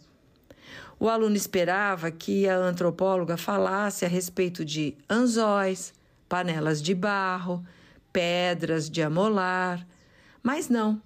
O 0.99 1.09
aluno 1.09 1.35
esperava 1.35 2.11
que 2.11 2.47
a 2.47 2.57
antropóloga 2.57 3.35
falasse 3.35 4.05
a 4.05 4.07
respeito 4.07 4.63
de 4.63 4.95
anzóis, 5.09 5.93
panelas 6.29 6.81
de 6.81 6.93
barro, 6.93 7.65
pedras 8.11 8.89
de 8.89 9.01
amolar, 9.01 9.85
mas 10.43 10.69
não. 10.69 11.01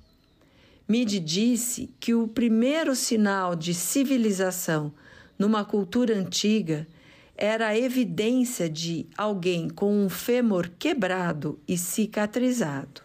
Mide 0.88 1.20
disse 1.20 1.90
que 2.00 2.14
o 2.14 2.28
primeiro 2.28 2.96
sinal 2.96 3.56
de 3.56 3.74
civilização 3.74 4.94
numa 5.38 5.66
cultura 5.66 6.16
antiga 6.16 6.88
era 7.36 7.68
a 7.68 7.78
evidência 7.78 8.70
de 8.70 9.08
alguém 9.18 9.68
com 9.68 9.92
um 9.92 10.10
fêmur 10.10 10.70
quebrado 10.78 11.60
e 11.68 11.78
cicatrizado. 11.78 13.02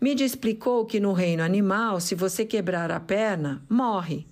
Mide 0.00 0.24
explicou 0.24 0.84
que 0.84 0.98
no 0.98 1.12
reino 1.12 1.44
animal, 1.44 2.00
se 2.00 2.16
você 2.16 2.44
quebrar 2.44 2.90
a 2.90 2.98
perna, 2.98 3.62
morre. 3.70 4.26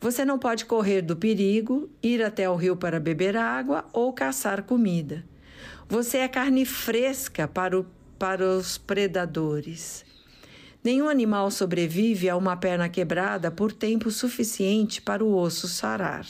Você 0.00 0.24
não 0.24 0.38
pode 0.38 0.64
correr 0.64 1.02
do 1.02 1.14
perigo, 1.14 1.88
ir 2.02 2.22
até 2.22 2.50
o 2.50 2.56
rio 2.56 2.74
para 2.74 2.98
beber 2.98 3.36
água 3.36 3.84
ou 3.92 4.12
caçar 4.12 4.64
comida. 4.64 5.24
Você 5.90 6.18
é 6.18 6.28
carne 6.28 6.64
fresca 6.64 7.48
para, 7.48 7.80
o, 7.80 7.84
para 8.16 8.46
os 8.46 8.78
predadores. 8.78 10.04
Nenhum 10.84 11.08
animal 11.08 11.50
sobrevive 11.50 12.28
a 12.28 12.36
uma 12.36 12.56
perna 12.56 12.88
quebrada 12.88 13.50
por 13.50 13.72
tempo 13.72 14.08
suficiente 14.08 15.02
para 15.02 15.24
o 15.24 15.36
osso 15.36 15.66
sarar. 15.66 16.24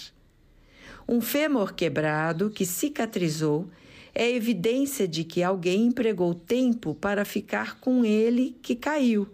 Um 1.07 1.21
fêmur 1.21 1.75
quebrado 1.75 2.49
que 2.49 2.65
cicatrizou 2.65 3.69
é 4.15 4.31
evidência 4.31 5.07
de 5.07 5.25
que 5.25 5.43
alguém 5.43 5.89
empregou 5.89 6.35
tempo 6.35 6.95
para 6.95 7.23
ficar 7.27 7.79
com 7.81 8.03
ele 8.03 8.57
que 8.63 8.75
caiu, 8.75 9.29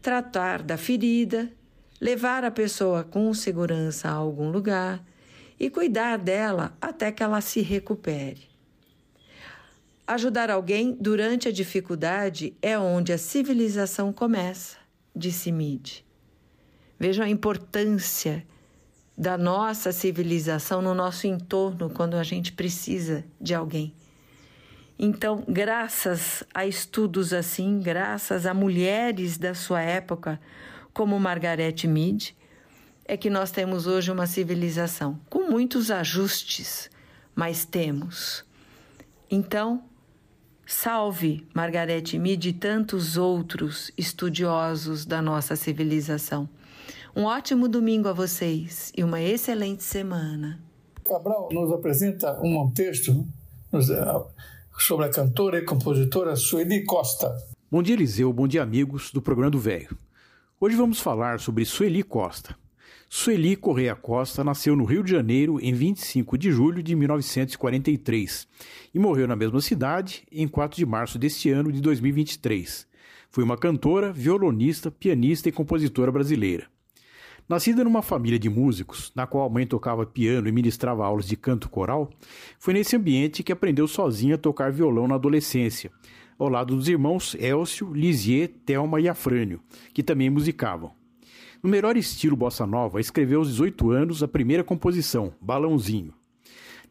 tratar 0.00 0.62
da 0.62 0.76
ferida, 0.76 1.50
levar 2.00 2.44
a 2.44 2.50
pessoa 2.52 3.02
com 3.02 3.34
segurança 3.34 4.08
a 4.08 4.12
algum 4.12 4.52
lugar 4.52 5.04
e 5.58 5.68
cuidar 5.68 6.16
dela 6.16 6.78
até 6.80 7.10
que 7.10 7.24
ela 7.24 7.40
se 7.40 7.60
recupere. 7.60 8.51
Ajudar 10.06 10.50
alguém 10.50 10.96
durante 11.00 11.48
a 11.48 11.52
dificuldade 11.52 12.56
é 12.60 12.76
onde 12.78 13.12
a 13.12 13.18
civilização 13.18 14.12
começa, 14.12 14.76
disse 15.14 15.52
Mid. 15.52 16.00
Vejam 16.98 17.24
a 17.24 17.28
importância 17.28 18.44
da 19.16 19.38
nossa 19.38 19.92
civilização 19.92 20.82
no 20.82 20.94
nosso 20.94 21.26
entorno 21.26 21.88
quando 21.88 22.16
a 22.16 22.22
gente 22.24 22.52
precisa 22.52 23.24
de 23.40 23.54
alguém. 23.54 23.94
Então, 24.98 25.44
graças 25.48 26.44
a 26.52 26.66
estudos 26.66 27.32
assim, 27.32 27.80
graças 27.80 28.46
a 28.46 28.54
mulheres 28.54 29.38
da 29.38 29.54
sua 29.54 29.82
época, 29.82 30.40
como 30.92 31.18
Margaret 31.18 31.74
Mead, 31.86 32.36
é 33.04 33.16
que 33.16 33.30
nós 33.30 33.50
temos 33.50 33.86
hoje 33.86 34.10
uma 34.10 34.26
civilização 34.26 35.20
com 35.28 35.50
muitos 35.50 35.90
ajustes, 35.90 36.90
mas 37.34 37.64
temos. 37.64 38.44
Então, 39.30 39.84
Salve 40.72 41.46
Margarete 41.54 42.18
Mead 42.18 42.48
e 42.48 42.52
tantos 42.52 43.18
outros 43.18 43.92
estudiosos 43.96 45.04
da 45.04 45.20
nossa 45.20 45.54
civilização. 45.54 46.48
Um 47.14 47.24
ótimo 47.24 47.68
domingo 47.68 48.08
a 48.08 48.12
vocês 48.12 48.90
e 48.96 49.04
uma 49.04 49.20
excelente 49.20 49.84
semana. 49.84 50.58
Cabral 51.04 51.50
nos 51.52 51.70
apresenta 51.70 52.40
um 52.42 52.72
texto 52.72 53.24
eh, 53.74 54.24
sobre 54.78 55.06
a 55.06 55.10
cantora 55.10 55.58
e 55.58 55.64
compositora 55.64 56.34
Sueli 56.34 56.84
Costa. 56.84 57.36
Bom 57.70 57.82
dia, 57.82 57.94
Eliseu. 57.94 58.32
Bom 58.32 58.48
dia, 58.48 58.62
amigos 58.62 59.12
do 59.12 59.20
programa 59.20 59.50
do 59.50 59.60
Velho. 59.60 59.96
Hoje 60.58 60.74
vamos 60.74 60.98
falar 60.98 61.38
sobre 61.38 61.66
Sueli 61.66 62.02
Costa. 62.02 62.56
Sueli 63.14 63.56
Correia 63.56 63.94
Costa 63.94 64.42
nasceu 64.42 64.74
no 64.74 64.86
Rio 64.86 65.02
de 65.02 65.10
Janeiro 65.10 65.60
em 65.60 65.74
25 65.74 66.38
de 66.38 66.50
julho 66.50 66.82
de 66.82 66.96
1943 66.96 68.48
e 68.94 68.98
morreu 68.98 69.28
na 69.28 69.36
mesma 69.36 69.60
cidade 69.60 70.24
em 70.32 70.48
4 70.48 70.78
de 70.78 70.86
março 70.86 71.18
deste 71.18 71.50
ano 71.50 71.70
de 71.70 71.78
2023. 71.82 72.86
Foi 73.28 73.44
uma 73.44 73.58
cantora, 73.58 74.10
violonista, 74.10 74.90
pianista 74.90 75.46
e 75.46 75.52
compositora 75.52 76.10
brasileira. 76.10 76.68
Nascida 77.46 77.84
numa 77.84 78.00
família 78.00 78.38
de 78.38 78.48
músicos, 78.48 79.12
na 79.14 79.26
qual 79.26 79.46
a 79.46 79.50
mãe 79.52 79.66
tocava 79.66 80.06
piano 80.06 80.48
e 80.48 80.52
ministrava 80.52 81.04
aulas 81.04 81.26
de 81.26 81.36
canto 81.36 81.68
coral, 81.68 82.08
foi 82.58 82.72
nesse 82.72 82.96
ambiente 82.96 83.42
que 83.42 83.52
aprendeu 83.52 83.86
sozinha 83.86 84.36
a 84.36 84.38
tocar 84.38 84.72
violão 84.72 85.06
na 85.06 85.16
adolescência, 85.16 85.92
ao 86.38 86.48
lado 86.48 86.74
dos 86.74 86.88
irmãos 86.88 87.36
Elcio, 87.38 87.92
Lisier, 87.92 88.48
Thelma 88.64 89.02
e 89.02 89.06
Afrânio, 89.06 89.60
que 89.92 90.02
também 90.02 90.30
musicavam. 90.30 91.01
No 91.62 91.70
melhor 91.70 91.96
estilo 91.96 92.36
bossa 92.36 92.66
nova, 92.66 93.00
escreveu 93.00 93.38
aos 93.38 93.48
18 93.48 93.92
anos 93.92 94.20
a 94.20 94.26
primeira 94.26 94.64
composição, 94.64 95.32
Balãozinho. 95.40 96.12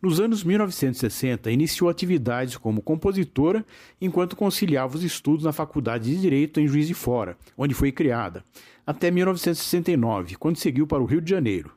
Nos 0.01 0.17
anos 0.17 0.45
1960, 0.45 1.51
iniciou 1.51 1.89
atividades 1.89 2.55
como 2.55 2.81
compositora 2.81 3.65
enquanto 3.99 4.33
conciliava 4.33 4.95
os 4.95 5.03
estudos 5.03 5.43
na 5.43 5.51
Faculdade 5.51 6.09
de 6.09 6.21
Direito 6.21 6.61
em 6.61 6.69
Juiz 6.69 6.87
de 6.87 6.93
Fora, 6.93 7.37
onde 7.57 7.73
foi 7.73 7.91
criada, 7.91 8.45
até 8.87 9.11
1969, 9.11 10.37
quando 10.37 10.55
seguiu 10.55 10.87
para 10.87 11.03
o 11.03 11.05
Rio 11.05 11.19
de 11.19 11.29
Janeiro. 11.29 11.73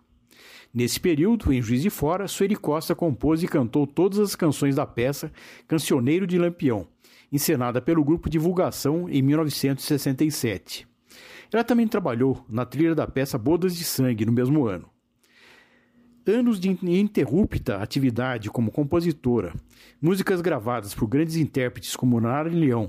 Nesse 0.73 1.01
período, 1.01 1.53
em 1.53 1.61
Juiz 1.61 1.83
de 1.83 1.91
Fora, 1.91 2.29
Sueli 2.29 2.55
Costa 2.55 2.95
compôs 2.95 3.43
e 3.43 3.49
cantou 3.49 3.89
todas 3.89 4.21
as 4.21 4.37
canções 4.37 4.77
da 4.77 4.87
peça 4.87 5.33
Cancioneiro 5.67 6.29
de 6.29 6.39
Lampião, 6.39 6.87
encenada 7.33 7.83
pelo 7.83 8.05
grupo 8.05 8.31
Divulgação 8.31 9.09
em 9.11 9.21
1967. 9.21 10.94
Ela 11.55 11.63
também 11.63 11.87
trabalhou 11.87 12.45
na 12.49 12.67
trilha 12.67 12.97
da 12.97 13.07
peça 13.07 13.39
Bodas 13.39 13.77
de 13.77 13.85
Sangue 13.85 14.27
no 14.27 14.33
mesmo 14.33 14.67
ano. 14.67 14.91
Anos 16.27 16.59
de 16.59 16.69
ininterrupta 16.69 17.77
atividade 17.77 18.51
como 18.51 18.73
compositora, 18.73 19.55
músicas 20.03 20.41
gravadas 20.41 20.97
por 20.97 21.07
grandes 21.07 21.37
intérpretes 21.37 21.95
como 21.95 22.21
Nara 22.21 22.49
Leão 22.49 22.89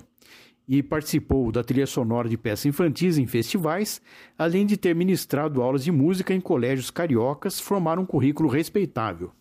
e 0.67 0.81
participou 0.81 1.51
da 1.51 1.63
trilha 1.63 1.85
sonora 1.85 2.27
de 2.27 2.39
peças 2.39 2.65
infantis 2.65 3.19
em 3.19 3.27
festivais, 3.27 4.01
além 4.35 4.65
de 4.65 4.77
ter 4.77 4.95
ministrado 4.95 5.61
aulas 5.61 5.83
de 5.83 5.91
música 5.91 6.33
em 6.33 6.41
colégios 6.41 6.89
cariocas, 6.89 7.59
formaram 7.59 8.01
um 8.01 8.07
currículo 8.07 8.49
respeitável. 8.49 9.31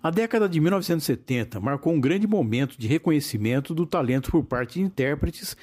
A 0.00 0.08
década 0.08 0.48
de 0.48 0.60
1970 0.60 1.58
marcou 1.58 1.92
um 1.92 2.00
grande 2.00 2.28
momento 2.28 2.78
de 2.78 2.86
reconhecimento 2.86 3.74
do 3.74 3.84
talento 3.84 4.30
por 4.30 4.44
parte 4.44 4.74
de 4.74 4.82
intérpretes 4.82 5.56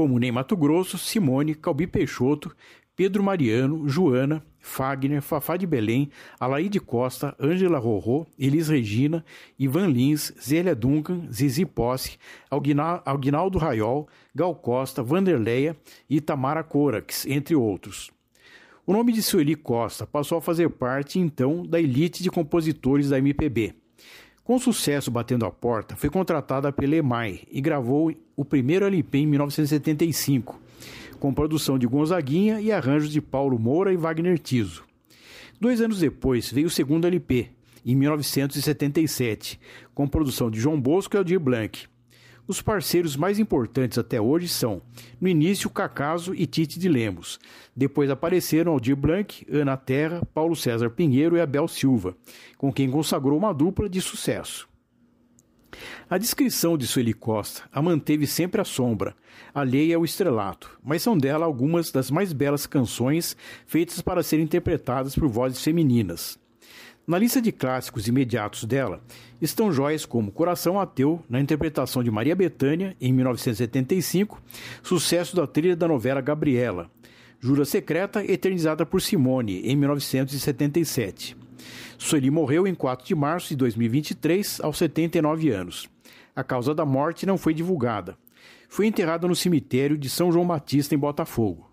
como 0.00 0.18
Ney 0.18 0.32
Mato 0.32 0.56
Grosso, 0.56 0.96
Simone, 0.96 1.54
Calbi 1.54 1.86
Peixoto, 1.86 2.56
Pedro 2.96 3.22
Mariano, 3.22 3.86
Joana, 3.86 4.42
Fagner, 4.58 5.20
Fafá 5.20 5.58
de 5.58 5.66
Belém, 5.66 6.08
Alaide 6.40 6.80
Costa, 6.80 7.36
Ângela 7.38 7.78
Rorô, 7.78 8.26
Elis 8.38 8.68
Regina, 8.68 9.22
Ivan 9.58 9.88
Lins, 9.88 10.32
Zélia 10.40 10.74
Duncan, 10.74 11.30
Zizi 11.30 11.66
Posse, 11.66 12.16
Aguinaldo 13.04 13.58
Raiol, 13.58 14.08
Gal 14.34 14.54
Costa, 14.54 15.02
Vanderleia 15.02 15.76
e 16.08 16.18
Tamara 16.18 16.64
Corax, 16.64 17.26
entre 17.26 17.54
outros. 17.54 18.10
O 18.86 18.94
nome 18.94 19.12
de 19.12 19.22
Sueli 19.22 19.54
Costa 19.54 20.06
passou 20.06 20.38
a 20.38 20.42
fazer 20.42 20.70
parte, 20.70 21.18
então, 21.18 21.62
da 21.62 21.78
elite 21.78 22.22
de 22.22 22.30
compositores 22.30 23.10
da 23.10 23.18
MPB. 23.18 23.74
Com 24.44 24.58
sucesso 24.58 25.10
batendo 25.10 25.44
a 25.44 25.50
porta, 25.50 25.94
foi 25.94 26.10
contratada 26.10 26.72
pela 26.72 26.96
EMAI 26.96 27.42
e 27.50 27.60
gravou 27.60 28.12
o 28.34 28.44
primeiro 28.44 28.86
LP 28.86 29.18
em 29.18 29.26
1975, 29.26 30.60
com 31.18 31.32
produção 31.32 31.78
de 31.78 31.86
Gonzaguinha 31.86 32.60
e 32.60 32.72
arranjos 32.72 33.10
de 33.10 33.20
Paulo 33.20 33.58
Moura 33.58 33.92
e 33.92 33.96
Wagner 33.96 34.38
Tiso. 34.38 34.84
Dois 35.60 35.80
anos 35.80 36.00
depois 36.00 36.50
veio 36.50 36.68
o 36.68 36.70
segundo 36.70 37.06
LP, 37.06 37.50
em 37.84 37.94
1977, 37.94 39.60
com 39.94 40.08
produção 40.08 40.50
de 40.50 40.58
João 40.58 40.80
Bosco 40.80 41.16
e 41.16 41.18
Aldir 41.18 41.38
Blanc. 41.38 41.89
Os 42.50 42.60
parceiros 42.60 43.14
mais 43.14 43.38
importantes 43.38 43.96
até 43.96 44.20
hoje 44.20 44.48
são, 44.48 44.82
no 45.20 45.28
início, 45.28 45.70
Cacaso 45.70 46.34
e 46.34 46.46
Tite 46.46 46.80
de 46.80 46.88
Lemos. 46.88 47.38
Depois 47.76 48.10
apareceram 48.10 48.72
Aldir 48.72 48.96
Blanc, 48.96 49.46
Ana 49.48 49.76
Terra, 49.76 50.20
Paulo 50.34 50.56
César 50.56 50.90
Pinheiro 50.90 51.36
e 51.36 51.40
Abel 51.40 51.68
Silva, 51.68 52.16
com 52.58 52.72
quem 52.72 52.90
consagrou 52.90 53.38
uma 53.38 53.54
dupla 53.54 53.88
de 53.88 54.00
sucesso. 54.00 54.68
A 56.10 56.18
descrição 56.18 56.76
de 56.76 56.88
Sueli 56.88 57.14
Costa 57.14 57.62
a 57.72 57.80
manteve 57.80 58.26
sempre 58.26 58.60
à 58.60 58.64
sombra, 58.64 59.14
alheia 59.54 59.94
ao 59.94 60.04
estrelato, 60.04 60.76
mas 60.82 61.02
são 61.02 61.16
dela 61.16 61.46
algumas 61.46 61.92
das 61.92 62.10
mais 62.10 62.32
belas 62.32 62.66
canções 62.66 63.36
feitas 63.64 64.00
para 64.00 64.24
serem 64.24 64.44
interpretadas 64.44 65.14
por 65.14 65.28
vozes 65.28 65.62
femininas. 65.62 66.36
Na 67.10 67.18
lista 67.18 67.42
de 67.42 67.50
clássicos 67.50 68.06
imediatos 68.06 68.62
dela 68.62 69.02
estão 69.42 69.72
joias 69.72 70.06
como 70.06 70.30
Coração 70.30 70.78
Ateu, 70.78 71.20
na 71.28 71.40
interpretação 71.40 72.04
de 72.04 72.10
Maria 72.10 72.36
Bethânia, 72.36 72.96
em 73.00 73.12
1975, 73.12 74.40
sucesso 74.80 75.34
da 75.34 75.44
trilha 75.44 75.74
da 75.74 75.88
novela 75.88 76.20
Gabriela, 76.20 76.88
Jura 77.40 77.64
Secreta, 77.64 78.24
eternizada 78.24 78.86
por 78.86 79.02
Simone, 79.02 79.60
em 79.62 79.74
1977. 79.74 81.36
Sueli 81.98 82.30
morreu 82.30 82.64
em 82.64 82.76
4 82.76 83.04
de 83.04 83.14
março 83.16 83.48
de 83.48 83.56
2023, 83.56 84.60
aos 84.60 84.78
79 84.78 85.50
anos. 85.50 85.90
A 86.36 86.44
causa 86.44 86.72
da 86.72 86.84
morte 86.84 87.26
não 87.26 87.36
foi 87.36 87.52
divulgada. 87.52 88.16
Foi 88.68 88.86
enterrada 88.86 89.26
no 89.26 89.34
cemitério 89.34 89.98
de 89.98 90.08
São 90.08 90.30
João 90.30 90.46
Batista, 90.46 90.94
em 90.94 90.98
Botafogo. 90.98 91.69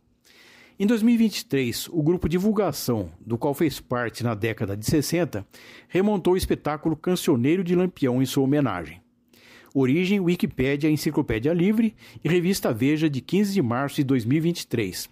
Em 0.80 0.86
2023, 0.86 1.90
o 1.92 2.04
grupo 2.04 2.30
Divulgação, 2.30 3.10
do 3.20 3.36
qual 3.36 3.56
fez 3.56 3.80
parte 3.80 4.24
na 4.24 4.36
década 4.36 4.78
de 4.78 4.86
60, 4.86 5.44
remontou 5.88 6.36
o 6.36 6.38
espetáculo 6.38 6.96
Cancioneiro 6.96 7.64
de 7.64 7.76
Lampião 7.76 8.22
em 8.22 8.26
sua 8.28 8.44
homenagem. 8.44 9.02
Origem, 9.74 10.20
Wikipédia, 10.20 10.88
Enciclopédia 10.88 11.52
Livre 11.52 11.96
e 12.24 12.30
Revista 12.30 12.72
Veja 12.72 13.10
de 13.10 13.22
15 13.22 13.54
de 13.54 13.62
março 13.62 13.96
de 13.96 14.04
2023. 14.04 15.10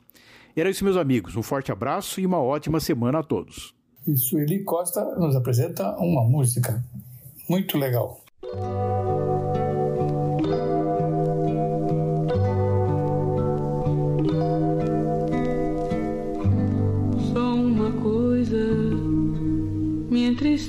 Era 0.55 0.69
isso, 0.69 0.83
meus 0.83 0.97
amigos. 0.97 1.35
Um 1.35 1.41
forte 1.41 1.71
abraço 1.71 2.21
e 2.21 2.27
uma 2.27 2.39
ótima 2.39 2.79
semana 2.79 3.19
a 3.19 3.23
todos. 3.23 3.73
E 4.07 4.15
Sueli 4.15 4.63
Costa 4.63 5.03
nos 5.15 5.35
apresenta 5.35 5.95
uma 5.97 6.23
música 6.23 6.85
muito 7.49 7.75
legal. 7.75 8.23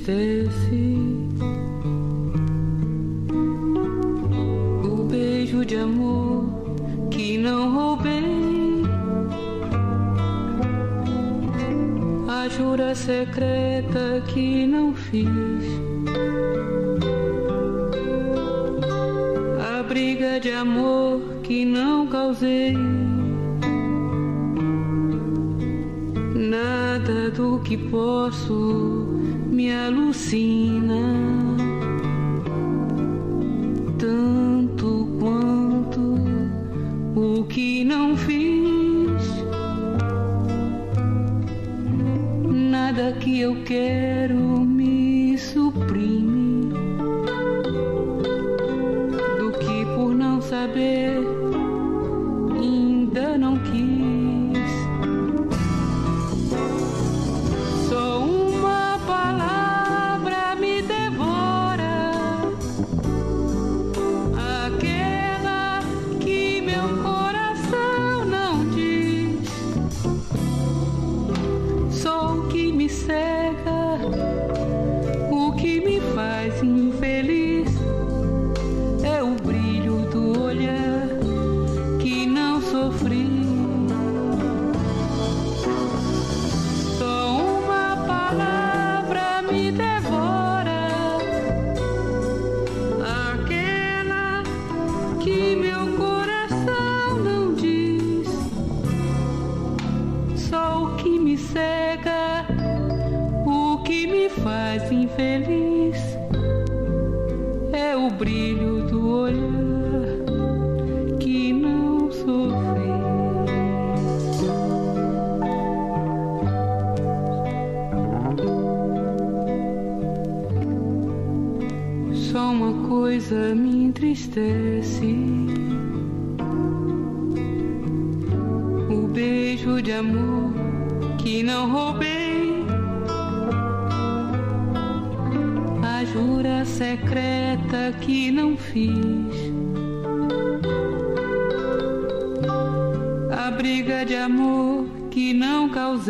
Entristece. 0.07 0.97
O 4.83 5.03
beijo 5.03 5.65
de 5.65 5.75
amor 5.75 6.45
que 7.11 7.37
não 7.37 7.73
roubei. 7.73 8.83
A 12.27 12.47
jura 12.47 12.95
secreta 12.95 14.23
que 14.27 14.65
não 14.65 14.93
fiz. 14.93 15.27
A 19.77 19.83
briga 19.83 20.39
de 20.39 20.51
amor 20.51 21.19
que 21.43 21.65
não 21.65 22.07
causei. 22.07 22.73
Nada 26.33 27.29
do 27.31 27.59
que 27.59 27.77
posso 27.77 29.06
me 29.57 29.71
alucina 29.73 31.01
tanto 33.97 35.09
quanto 35.19 35.99
o 37.15 37.43
que 37.45 37.83
não 37.83 38.15
fiz. 38.15 39.23
Nada 42.45 43.13
que 43.13 43.39
eu 43.39 43.63
quero 43.63 44.26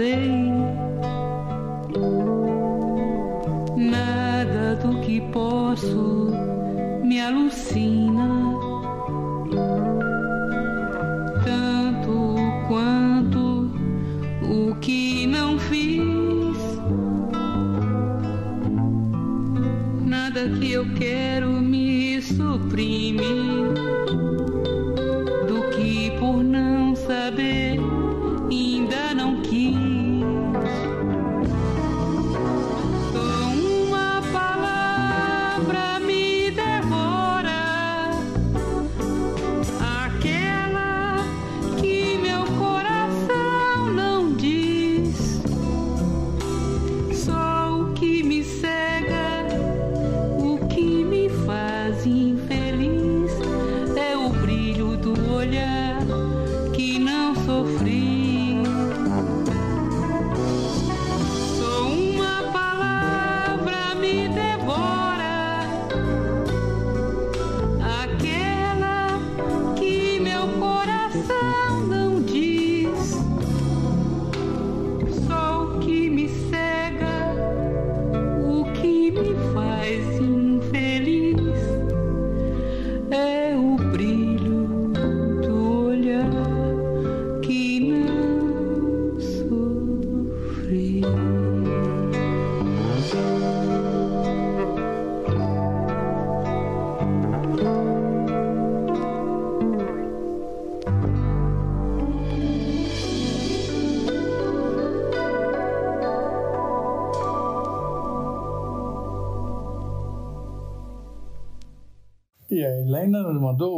causei. 0.08 0.52
Nada 3.76 4.76
do 4.76 5.02
que 5.02 5.22
posso 5.32 6.32
me 7.04 7.20
alucina. 7.20 8.28
Tanto 11.44 12.36
quanto 12.68 13.72
o 14.44 14.76
que 14.80 15.28
não 15.28 15.60
fiz. 15.60 16.58
Nada 20.06 20.50
que 20.60 20.72
eu 20.72 20.86
quero 20.96 21.50
me 21.50 21.67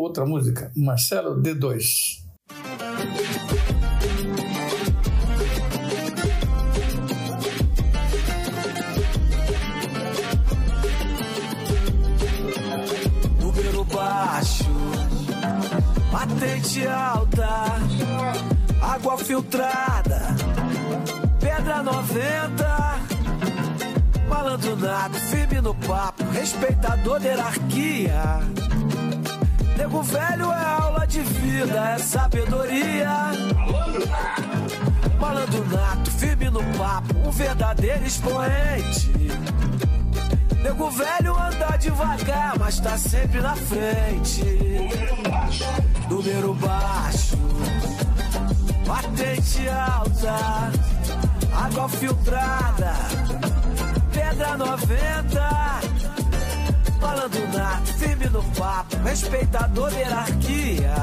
outra 0.09 0.25
música, 0.25 0.71
Marcelo 0.75 1.39
D2. 1.39 2.17
número 13.39 13.83
baixo, 13.85 14.65
patente 16.11 16.87
alta, 16.87 17.77
água 18.81 19.17
filtrada, 19.17 20.35
pedra 21.39 21.83
90, 21.83 22.99
malandro 24.27 24.75
nato, 24.75 25.19
firme 25.19 25.61
no 25.61 25.75
papo, 25.75 26.23
respeitador 26.31 27.19
da 27.19 27.29
hierarquia. 27.29 28.68
Nego 29.79 30.03
velho 30.03 30.51
é 30.51 30.65
aula 30.65 31.07
de 31.07 31.21
vida, 31.21 31.91
é 31.91 31.97
sabedoria. 31.99 33.31
Malandro 35.17 35.65
nato, 35.69 36.11
firme 36.11 36.49
no 36.49 36.61
papo, 36.77 37.17
um 37.25 37.31
verdadeiro 37.31 38.05
expoente. 38.05 39.09
Nego 40.61 40.91
velho 40.91 41.33
anda 41.33 41.77
devagar, 41.77 42.59
mas 42.59 42.77
tá 42.81 42.97
sempre 42.97 43.39
na 43.39 43.55
frente. 43.55 44.43
Número 46.09 46.53
baixo, 46.55 47.37
patente 48.85 49.69
alta, 49.69 50.71
água 51.55 51.87
filtrada, 51.87 52.95
pedra 54.11 54.57
90. 54.57 55.98
Falando 56.99 57.57
nato, 57.57 57.93
firme 57.93 58.25
no 58.29 58.43
papo, 58.43 58.97
respeitador 59.03 59.89
da 59.91 59.97
hierarquia. 59.97 60.95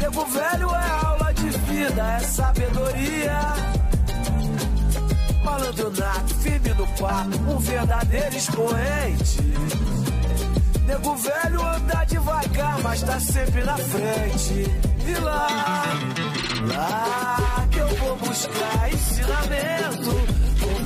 Nego 0.00 0.24
velho 0.26 0.70
é 0.74 0.90
aula 1.04 1.32
de 1.34 1.50
vida, 1.50 2.02
é 2.02 2.20
sabedoria. 2.20 3.40
Malandro 5.44 5.90
nato, 5.90 6.34
firme 6.36 6.70
no 6.70 6.86
papo, 6.98 7.36
um 7.48 7.58
verdadeiro 7.58 8.36
expoente. 8.36 9.40
Nego 10.86 11.14
velho 11.16 11.66
anda 11.66 12.04
devagar, 12.04 12.82
mas 12.82 13.02
tá 13.02 13.20
sempre 13.20 13.62
na 13.62 13.76
frente. 13.76 14.66
E 15.06 15.14
lá, 15.20 15.84
lá 16.74 17.68
que 17.70 17.78
eu 17.78 17.88
vou 17.96 18.16
buscar 18.16 18.92
ensinamento. 18.92 20.29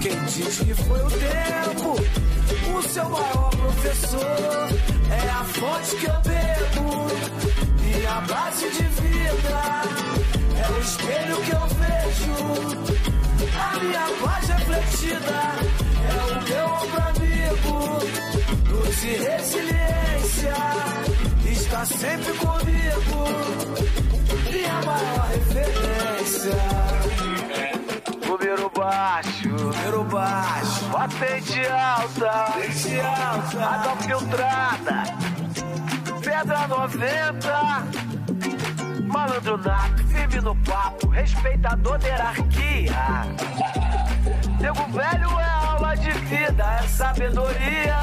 Quem 0.04 0.22
diz 0.26 0.58
que 0.58 0.74
foi 0.74 1.00
o 1.00 1.08
tempo. 1.08 1.96
O 2.76 2.82
seu 2.82 3.08
maior 3.08 3.48
professor 3.48 4.68
é 5.10 5.30
a 5.30 5.44
fonte 5.44 5.96
que 5.96 6.04
eu 6.04 6.20
bebo. 6.20 7.06
Minha 7.80 8.20
base 8.20 8.68
de 8.68 8.82
vida 8.82 9.62
é 10.60 10.70
o 10.70 10.78
espelho 10.82 11.36
que 11.40 11.52
eu 11.52 11.66
vejo. 11.80 12.36
A 13.58 13.80
minha 13.80 14.06
paz 14.22 14.46
refletida 14.46 15.40
é 16.04 16.20
o 16.20 16.34
meu 16.50 16.66
ombro 16.66 17.00
amigo. 17.08 17.74
Luz 18.68 19.04
e 19.04 19.16
resiliência 19.16 20.56
está 21.50 21.86
sempre 21.86 22.32
comigo. 22.34 23.24
Minha 24.52 24.82
maior 24.82 25.28
referência. 25.32 26.84
Número 28.34 28.68
baixo, 28.68 29.48
número 29.48 30.02
baixo, 30.06 30.90
patente 30.90 31.64
alta, 31.68 32.26
patente 32.26 33.00
alta, 33.00 33.64
água 33.64 33.96
filtrada, 33.98 35.04
pedra 36.20 36.66
90. 36.66 37.86
Malandro 39.06 39.56
nato, 39.58 40.04
firme 40.08 40.40
no 40.40 40.56
papo, 40.64 41.06
respeitador 41.10 41.96
da 41.98 42.08
hierarquia. 42.08 43.24
Nego 44.60 44.84
velho 44.88 45.38
é 45.38 45.50
aula 45.68 45.96
de 45.96 46.10
vida, 46.10 46.80
é 46.80 46.82
sabedoria. 46.88 48.00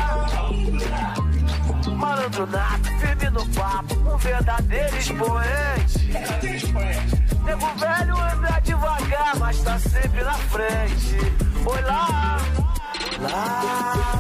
Malandro 1.98 2.48
nato, 2.48 2.90
firme 3.02 3.30
no 3.32 3.46
papo, 3.48 3.96
um 3.96 4.16
verdadeiro 4.16 4.96
expoente. 4.96 6.10
Nego 7.44 7.68
velho 7.76 8.16
anda 8.18 8.60
devagar, 8.60 9.36
mas 9.38 9.60
tá 9.62 9.80
sempre 9.80 10.24
na 10.24 10.34
frente. 10.34 11.18
Oi 11.66 11.82
lá, 11.82 12.38
lá 13.20 14.12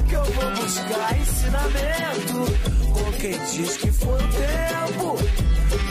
ensinamento. 1.42 2.46
Com 2.94 3.12
quem 3.14 3.38
diz 3.46 3.78
que 3.78 3.92
foi 3.92 4.14
o 4.14 4.28
tempo, 4.30 5.16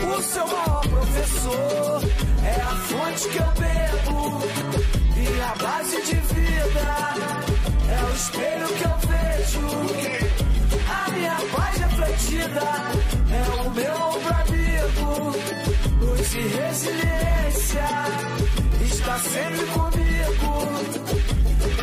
o 0.07 0.21
seu 0.21 0.47
maior 0.47 0.81
professor. 0.87 2.01
É 2.43 2.61
a 2.61 2.75
fonte 2.75 3.27
que 3.29 3.37
eu 3.37 3.51
bebo 3.51 4.41
e 5.15 5.41
a 5.41 5.63
base 5.63 6.01
de 6.03 6.15
vida. 6.15 6.81
É 7.89 8.03
o 8.03 8.15
espelho 8.15 8.67
que 8.67 8.83
eu 8.83 8.97
vejo. 9.09 9.65
A 10.89 11.11
minha 11.11 11.37
paz 11.55 11.77
refletida 11.77 12.61
é 13.31 13.61
o 13.61 13.69
meu 13.71 13.93
ombro 13.93 14.33
amigo. 14.41 15.70
Luz 16.31 16.35
e 16.35 16.47
resiliência 16.47 17.89
está 18.85 19.19
sempre 19.19 19.65
comigo. 19.65 20.51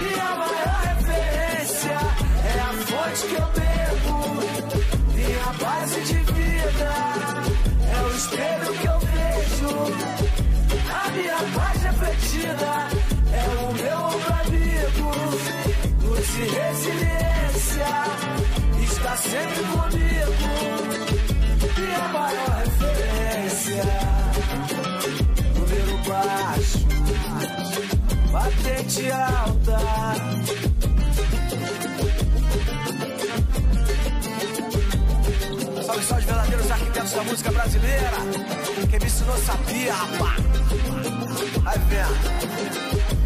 E 0.01 0.21
a 0.21 0.37
maior 0.37 0.81
referência 0.85 1.99
é 2.45 2.61
a 2.61 2.73
fonte 2.87 3.27
que 3.27 3.35
eu 3.35 3.49
bebo. 3.59 4.17
Minha 5.15 5.53
base 5.61 6.01
de 6.01 6.15
vida 6.15 6.91
é 7.93 8.03
o 8.03 8.09
espelho 8.17 8.73
que 8.79 8.87
eu 8.87 8.99
vejo. 9.01 9.73
A 10.95 11.11
minha 11.11 11.41
paz 11.55 11.83
refletida 11.83 12.73
é 13.35 13.45
o 13.61 13.73
meu 13.75 14.03
amigo. 14.41 15.09
Luz 16.05 16.29
e 16.37 16.45
resiliência 16.57 17.93
está 18.83 19.15
sempre 19.15 19.63
comigo. 19.65 21.18
Minha 21.79 22.09
maior 22.09 22.51
referência. 22.65 23.85
Número 25.55 25.99
baixo, 26.09 26.87
batente 28.33 29.11
alta. 29.11 29.79
Salve, 35.85 36.05
salve, 36.05 36.27
verdadeiros 36.27 36.71
arquitetos 36.71 37.13
da 37.13 37.23
música 37.23 37.51
brasileira. 37.53 38.19
Quem 38.91 38.99
me 38.99 39.07
ensinou 39.07 39.37
sabia, 39.39 39.95
rapá. 39.95 40.37
Vai 41.63 41.79
vendo. 41.79 43.18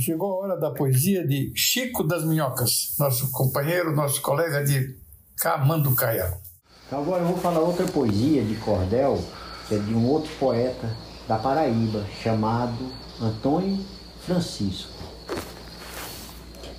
Chegou 0.00 0.30
a 0.30 0.36
hora 0.44 0.56
da 0.56 0.70
poesia 0.70 1.26
de 1.26 1.52
Chico 1.56 2.04
das 2.04 2.24
Minhocas, 2.24 2.94
nosso 3.00 3.32
companheiro, 3.32 3.96
nosso 3.96 4.22
colega 4.22 4.62
de 4.62 4.96
Camanducaia. 5.36 6.38
Então 6.86 7.00
agora 7.00 7.24
eu 7.24 7.26
vou 7.26 7.36
falar 7.36 7.58
outra 7.58 7.84
poesia 7.84 8.44
de 8.44 8.54
cordel, 8.58 9.18
que 9.66 9.74
é 9.74 9.78
de 9.78 9.92
um 9.92 10.06
outro 10.06 10.30
poeta 10.38 10.96
da 11.26 11.36
Paraíba, 11.36 12.06
chamado 12.22 12.92
Antônio 13.20 13.84
Francisco, 14.20 14.92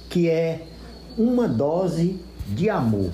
que 0.10 0.30
é 0.30 0.66
Uma 1.18 1.46
Dose 1.46 2.24
de 2.48 2.70
Amor. 2.70 3.12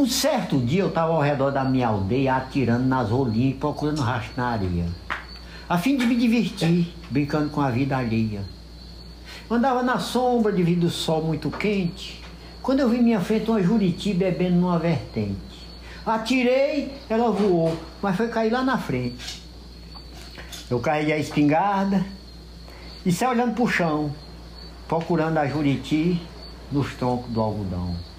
Um 0.00 0.06
certo 0.06 0.56
dia 0.58 0.80
eu 0.80 0.88
estava 0.88 1.12
ao 1.12 1.20
redor 1.20 1.50
da 1.50 1.62
minha 1.62 1.88
aldeia 1.88 2.36
atirando 2.36 2.86
nas 2.86 3.10
rolinhas 3.10 3.50
e 3.54 3.58
procurando 3.58 4.00
rastro 4.00 4.32
na 4.34 4.46
areia, 4.46 4.86
a 5.68 5.76
fim 5.76 5.98
de 5.98 6.06
me 6.06 6.16
divertir, 6.16 6.94
brincando 7.10 7.50
com 7.50 7.60
a 7.60 7.70
vida 7.70 7.98
alheia. 7.98 8.40
Eu 9.50 9.56
andava 9.56 9.82
na 9.82 9.98
sombra 9.98 10.52
devido 10.52 10.84
ao 10.84 10.90
sol 10.90 11.22
muito 11.22 11.50
quente, 11.50 12.18
quando 12.62 12.80
eu 12.80 12.88
vi 12.88 12.96
minha 12.96 13.20
frente 13.20 13.50
uma 13.50 13.62
juriti 13.62 14.14
bebendo 14.14 14.56
numa 14.56 14.78
vertente. 14.78 15.68
Atirei, 16.06 16.94
ela 17.06 17.30
voou, 17.30 17.76
mas 18.00 18.16
foi 18.16 18.28
cair 18.28 18.50
lá 18.50 18.62
na 18.62 18.78
frente. 18.78 19.42
Eu 20.70 20.80
carreguei 20.80 21.12
a 21.12 21.18
espingarda 21.18 22.06
e 23.04 23.12
saí 23.12 23.28
olhando 23.28 23.54
pro 23.54 23.68
chão, 23.68 24.10
procurando 24.88 25.36
a 25.36 25.46
juriti 25.46 26.18
nos 26.72 26.94
troncos 26.94 27.30
do 27.30 27.38
algodão. 27.42 28.09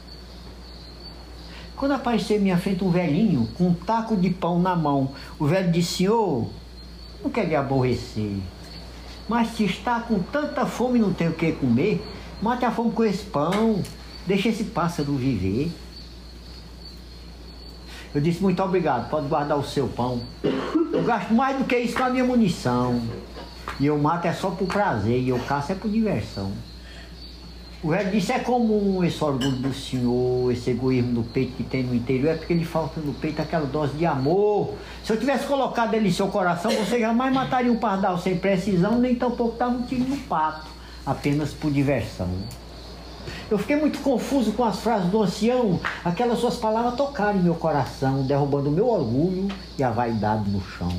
Quando 1.81 1.93
apareceu 1.93 2.37
em 2.37 2.41
minha 2.41 2.59
frente 2.59 2.83
um 2.83 2.91
velhinho 2.91 3.49
com 3.57 3.69
um 3.69 3.73
taco 3.73 4.15
de 4.15 4.29
pão 4.29 4.59
na 4.59 4.75
mão, 4.75 5.09
o 5.39 5.47
velho 5.47 5.71
disse: 5.71 5.95
Senhor, 5.95 6.47
não 7.23 7.31
quer 7.31 7.47
lhe 7.47 7.55
aborrecer, 7.55 8.37
mas 9.27 9.47
se 9.55 9.65
está 9.65 9.99
com 9.99 10.19
tanta 10.19 10.63
fome 10.67 10.99
e 10.99 11.01
não 11.01 11.11
tem 11.11 11.29
o 11.29 11.33
que 11.33 11.53
comer, 11.53 11.99
mate 12.39 12.65
a 12.65 12.69
fome 12.69 12.91
com 12.91 13.03
esse 13.03 13.23
pão, 13.23 13.81
deixa 14.27 14.49
esse 14.49 14.65
pássaro 14.65 15.15
viver. 15.15 15.71
Eu 18.13 18.21
disse: 18.21 18.43
Muito 18.43 18.61
obrigado, 18.61 19.09
pode 19.09 19.27
guardar 19.27 19.57
o 19.57 19.63
seu 19.63 19.87
pão. 19.87 20.21
Eu 20.43 21.03
gasto 21.03 21.33
mais 21.33 21.57
do 21.57 21.63
que 21.63 21.75
isso 21.75 21.97
com 21.97 22.03
a 22.03 22.11
minha 22.11 22.23
munição. 22.23 23.01
E 23.79 23.87
eu 23.87 23.97
mato 23.97 24.27
é 24.27 24.33
só 24.33 24.51
por 24.51 24.67
prazer, 24.67 25.19
e 25.19 25.29
eu 25.29 25.39
caço 25.47 25.71
é 25.71 25.75
por 25.75 25.89
diversão. 25.89 26.51
O 27.83 27.89
velho 27.89 28.11
disse, 28.11 28.31
é 28.31 28.37
comum 28.37 29.03
esse 29.03 29.23
orgulho 29.23 29.53
do 29.53 29.73
senhor, 29.73 30.51
esse 30.51 30.69
egoísmo 30.69 31.13
do 31.13 31.23
peito 31.23 31.53
que 31.53 31.63
tem 31.63 31.81
no 31.81 31.95
interior, 31.95 32.33
é 32.33 32.35
porque 32.35 32.53
lhe 32.53 32.63
falta 32.63 33.01
no 33.01 33.11
peito 33.11 33.41
aquela 33.41 33.65
dose 33.65 33.93
de 33.93 34.05
amor. 34.05 34.75
Se 35.03 35.11
eu 35.11 35.17
tivesse 35.17 35.47
colocado 35.47 35.95
ele 35.95 36.09
em 36.09 36.11
seu 36.11 36.27
coração, 36.27 36.69
você 36.69 36.99
jamais 36.99 37.33
mataria 37.33 37.71
um 37.71 37.77
pardal 37.77 38.19
sem 38.19 38.37
precisão, 38.37 38.99
nem 38.99 39.15
tampouco 39.15 39.57
dava 39.57 39.73
um 39.73 39.81
tiro 39.81 40.03
no 40.03 40.17
pato, 40.17 40.67
apenas 41.03 41.53
por 41.53 41.71
diversão. 41.71 42.29
Eu 43.49 43.57
fiquei 43.57 43.75
muito 43.75 43.99
confuso 44.01 44.51
com 44.51 44.63
as 44.63 44.79
frases 44.79 45.09
do 45.09 45.23
ancião, 45.23 45.79
aquelas 46.05 46.37
suas 46.37 46.57
palavras 46.57 46.93
tocaram 46.93 47.39
meu 47.39 47.55
coração, 47.55 48.21
derrubando 48.21 48.69
o 48.69 48.71
meu 48.71 48.87
orgulho 48.87 49.47
e 49.79 49.83
a 49.83 49.89
vaidade 49.89 50.47
no 50.51 50.61
chão. 50.61 50.91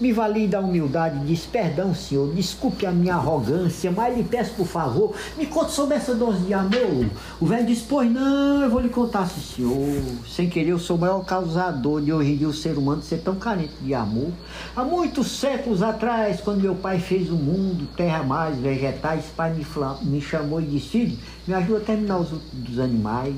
Me 0.00 0.12
vali 0.12 0.46
da 0.46 0.60
humildade 0.60 1.24
disse: 1.24 1.46
Perdão, 1.48 1.94
senhor, 1.94 2.32
desculpe 2.34 2.86
a 2.86 2.90
minha 2.90 3.14
arrogância, 3.14 3.90
mas 3.90 4.16
lhe 4.16 4.24
peço 4.24 4.54
por 4.54 4.66
favor, 4.66 5.14
me 5.36 5.46
conte 5.46 5.72
sobre 5.72 5.96
essa 5.96 6.14
dose 6.14 6.40
de 6.40 6.54
amor. 6.54 7.10
O 7.40 7.46
velho 7.46 7.66
disse: 7.66 7.84
Pois 7.88 8.10
não, 8.10 8.62
eu 8.62 8.70
vou 8.70 8.80
lhe 8.80 8.88
contar, 8.88 9.28
senhor. 9.28 10.02
Sem 10.28 10.48
querer, 10.48 10.70
eu 10.70 10.78
sou 10.78 10.96
o 10.96 11.00
maior 11.00 11.24
causador 11.24 12.00
de 12.00 12.12
hoje 12.12 12.32
em 12.32 12.36
dia 12.36 12.48
o 12.48 12.52
ser 12.52 12.76
humano 12.76 13.02
ser 13.02 13.18
tão 13.18 13.36
carente 13.36 13.74
de 13.80 13.94
amor. 13.94 14.32
Há 14.74 14.84
muitos 14.84 15.30
séculos 15.30 15.82
atrás, 15.82 16.40
quando 16.40 16.62
meu 16.62 16.74
pai 16.74 16.98
fez 16.98 17.30
o 17.30 17.36
mundo, 17.36 17.88
terra 17.96 18.22
mais, 18.22 18.56
vegetais, 18.58 19.24
pai 19.36 19.52
me, 19.52 19.66
me 20.02 20.20
chamou 20.20 20.60
e 20.60 20.66
disse: 20.66 20.88
Filho, 20.88 21.18
me 21.46 21.54
ajuda 21.54 21.78
a 21.78 21.84
terminar 21.84 22.18
os 22.18 22.30
dos 22.52 22.78
animais. 22.78 23.34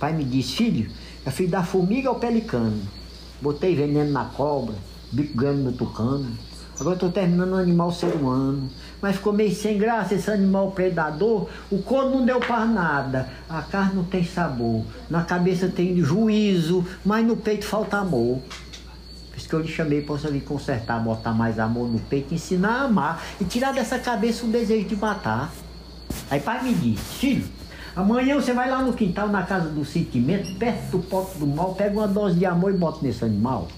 Pai 0.00 0.12
me 0.12 0.24
disse: 0.24 0.56
Filho, 0.56 0.90
é 1.24 1.30
filho 1.30 1.50
da 1.50 1.62
formiga 1.62 2.08
ao 2.08 2.16
pelicano. 2.16 2.80
Botei 3.40 3.74
veneno 3.74 4.12
na 4.12 4.24
cobra, 4.26 4.74
bico 5.12 5.36
grande 5.36 5.62
no 5.62 5.72
tucano. 5.72 6.30
Agora 6.80 6.96
estou 6.96 7.12
terminando 7.12 7.52
um 7.52 7.56
animal 7.56 7.92
ser 7.92 8.14
humano. 8.14 8.68
Mas 9.00 9.16
ficou 9.16 9.32
meio 9.32 9.54
sem 9.54 9.78
graça 9.78 10.14
esse 10.14 10.30
animal 10.30 10.72
predador. 10.72 11.48
O 11.70 11.82
couro 11.82 12.10
não 12.10 12.24
deu 12.24 12.40
para 12.40 12.64
nada. 12.64 13.28
A 13.48 13.62
carne 13.62 13.96
não 13.96 14.04
tem 14.04 14.24
sabor. 14.24 14.82
Na 15.08 15.22
cabeça 15.22 15.68
tem 15.68 16.02
juízo, 16.02 16.84
mas 17.04 17.26
no 17.26 17.36
peito 17.36 17.66
falta 17.66 17.98
amor. 17.98 18.40
Por 19.30 19.36
isso 19.36 19.48
que 19.48 19.54
eu 19.54 19.60
lhe 19.60 19.68
chamei 19.68 20.02
para 20.02 20.16
vir 20.16 20.42
consertar, 20.42 21.00
botar 21.00 21.32
mais 21.32 21.58
amor 21.58 21.88
no 21.88 21.98
peito, 21.98 22.34
ensinar 22.34 22.80
a 22.80 22.82
amar 22.84 23.22
e 23.40 23.44
tirar 23.44 23.72
dessa 23.72 23.98
cabeça 23.98 24.44
o 24.44 24.48
desejo 24.48 24.88
de 24.88 24.96
matar. 24.96 25.52
Aí 26.30 26.40
pai 26.40 26.62
me 26.62 26.74
disse, 26.74 27.02
filho, 27.18 27.44
amanhã 27.96 28.34
você 28.34 28.52
vai 28.52 28.68
lá 28.68 28.82
no 28.82 28.92
quintal, 28.92 29.28
na 29.28 29.42
casa 29.42 29.68
do 29.68 29.84
sentimento, 29.84 30.54
perto 30.58 30.90
do 30.90 30.98
pote 30.98 31.38
do 31.38 31.46
mal, 31.46 31.74
pega 31.74 31.98
uma 31.98 32.08
dose 32.08 32.38
de 32.38 32.44
amor 32.44 32.74
e 32.74 32.76
bota 32.76 32.98
nesse 33.02 33.24
animal. 33.24 33.68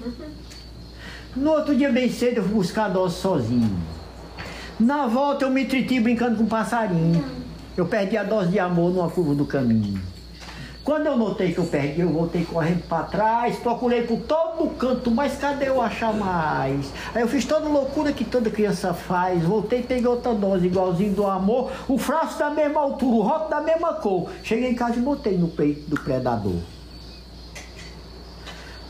No 1.34 1.52
outro 1.52 1.74
dia, 1.74 1.90
bem 1.90 2.10
cedo, 2.10 2.38
eu 2.38 2.42
fui 2.42 2.52
buscar 2.52 2.84
a 2.84 2.88
dose 2.90 3.16
sozinho. 3.16 3.74
Na 4.78 5.06
volta, 5.06 5.46
eu 5.46 5.50
me 5.50 5.62
entreti 5.64 5.98
brincando 5.98 6.36
com 6.36 6.42
um 6.42 6.46
passarinho. 6.46 7.24
Eu 7.74 7.86
perdi 7.86 8.18
a 8.18 8.22
dose 8.22 8.50
de 8.50 8.58
amor 8.58 8.92
numa 8.92 9.08
curva 9.08 9.34
do 9.34 9.46
caminho. 9.46 9.98
Quando 10.84 11.06
eu 11.06 11.16
notei 11.16 11.54
que 11.54 11.58
eu 11.58 11.64
perdi, 11.64 12.02
eu 12.02 12.10
voltei 12.10 12.44
correndo 12.44 12.82
para 12.86 13.04
trás, 13.04 13.56
procurei 13.56 14.02
por 14.02 14.18
todo 14.18 14.68
canto, 14.76 15.10
mas 15.10 15.38
cadê 15.38 15.68
eu 15.68 15.80
achar 15.80 16.12
mais? 16.12 16.92
Aí 17.14 17.22
eu 17.22 17.28
fiz 17.28 17.46
toda 17.46 17.66
loucura 17.66 18.12
que 18.12 18.24
toda 18.24 18.50
criança 18.50 18.92
faz. 18.92 19.42
Voltei, 19.42 19.82
peguei 19.82 20.06
outra 20.06 20.34
dose 20.34 20.66
igualzinho 20.66 21.14
do 21.14 21.26
amor, 21.26 21.70
o 21.88 21.96
frasco 21.96 22.40
da 22.40 22.50
mesma 22.50 22.80
altura, 22.80 23.16
o 23.16 23.22
rótulo 23.22 23.48
da 23.48 23.60
mesma 23.62 23.94
cor. 23.94 24.28
Cheguei 24.42 24.68
em 24.68 24.74
casa 24.74 24.98
e 24.98 25.00
botei 25.00 25.38
no 25.38 25.48
peito 25.48 25.88
do 25.88 25.98
predador. 25.98 26.60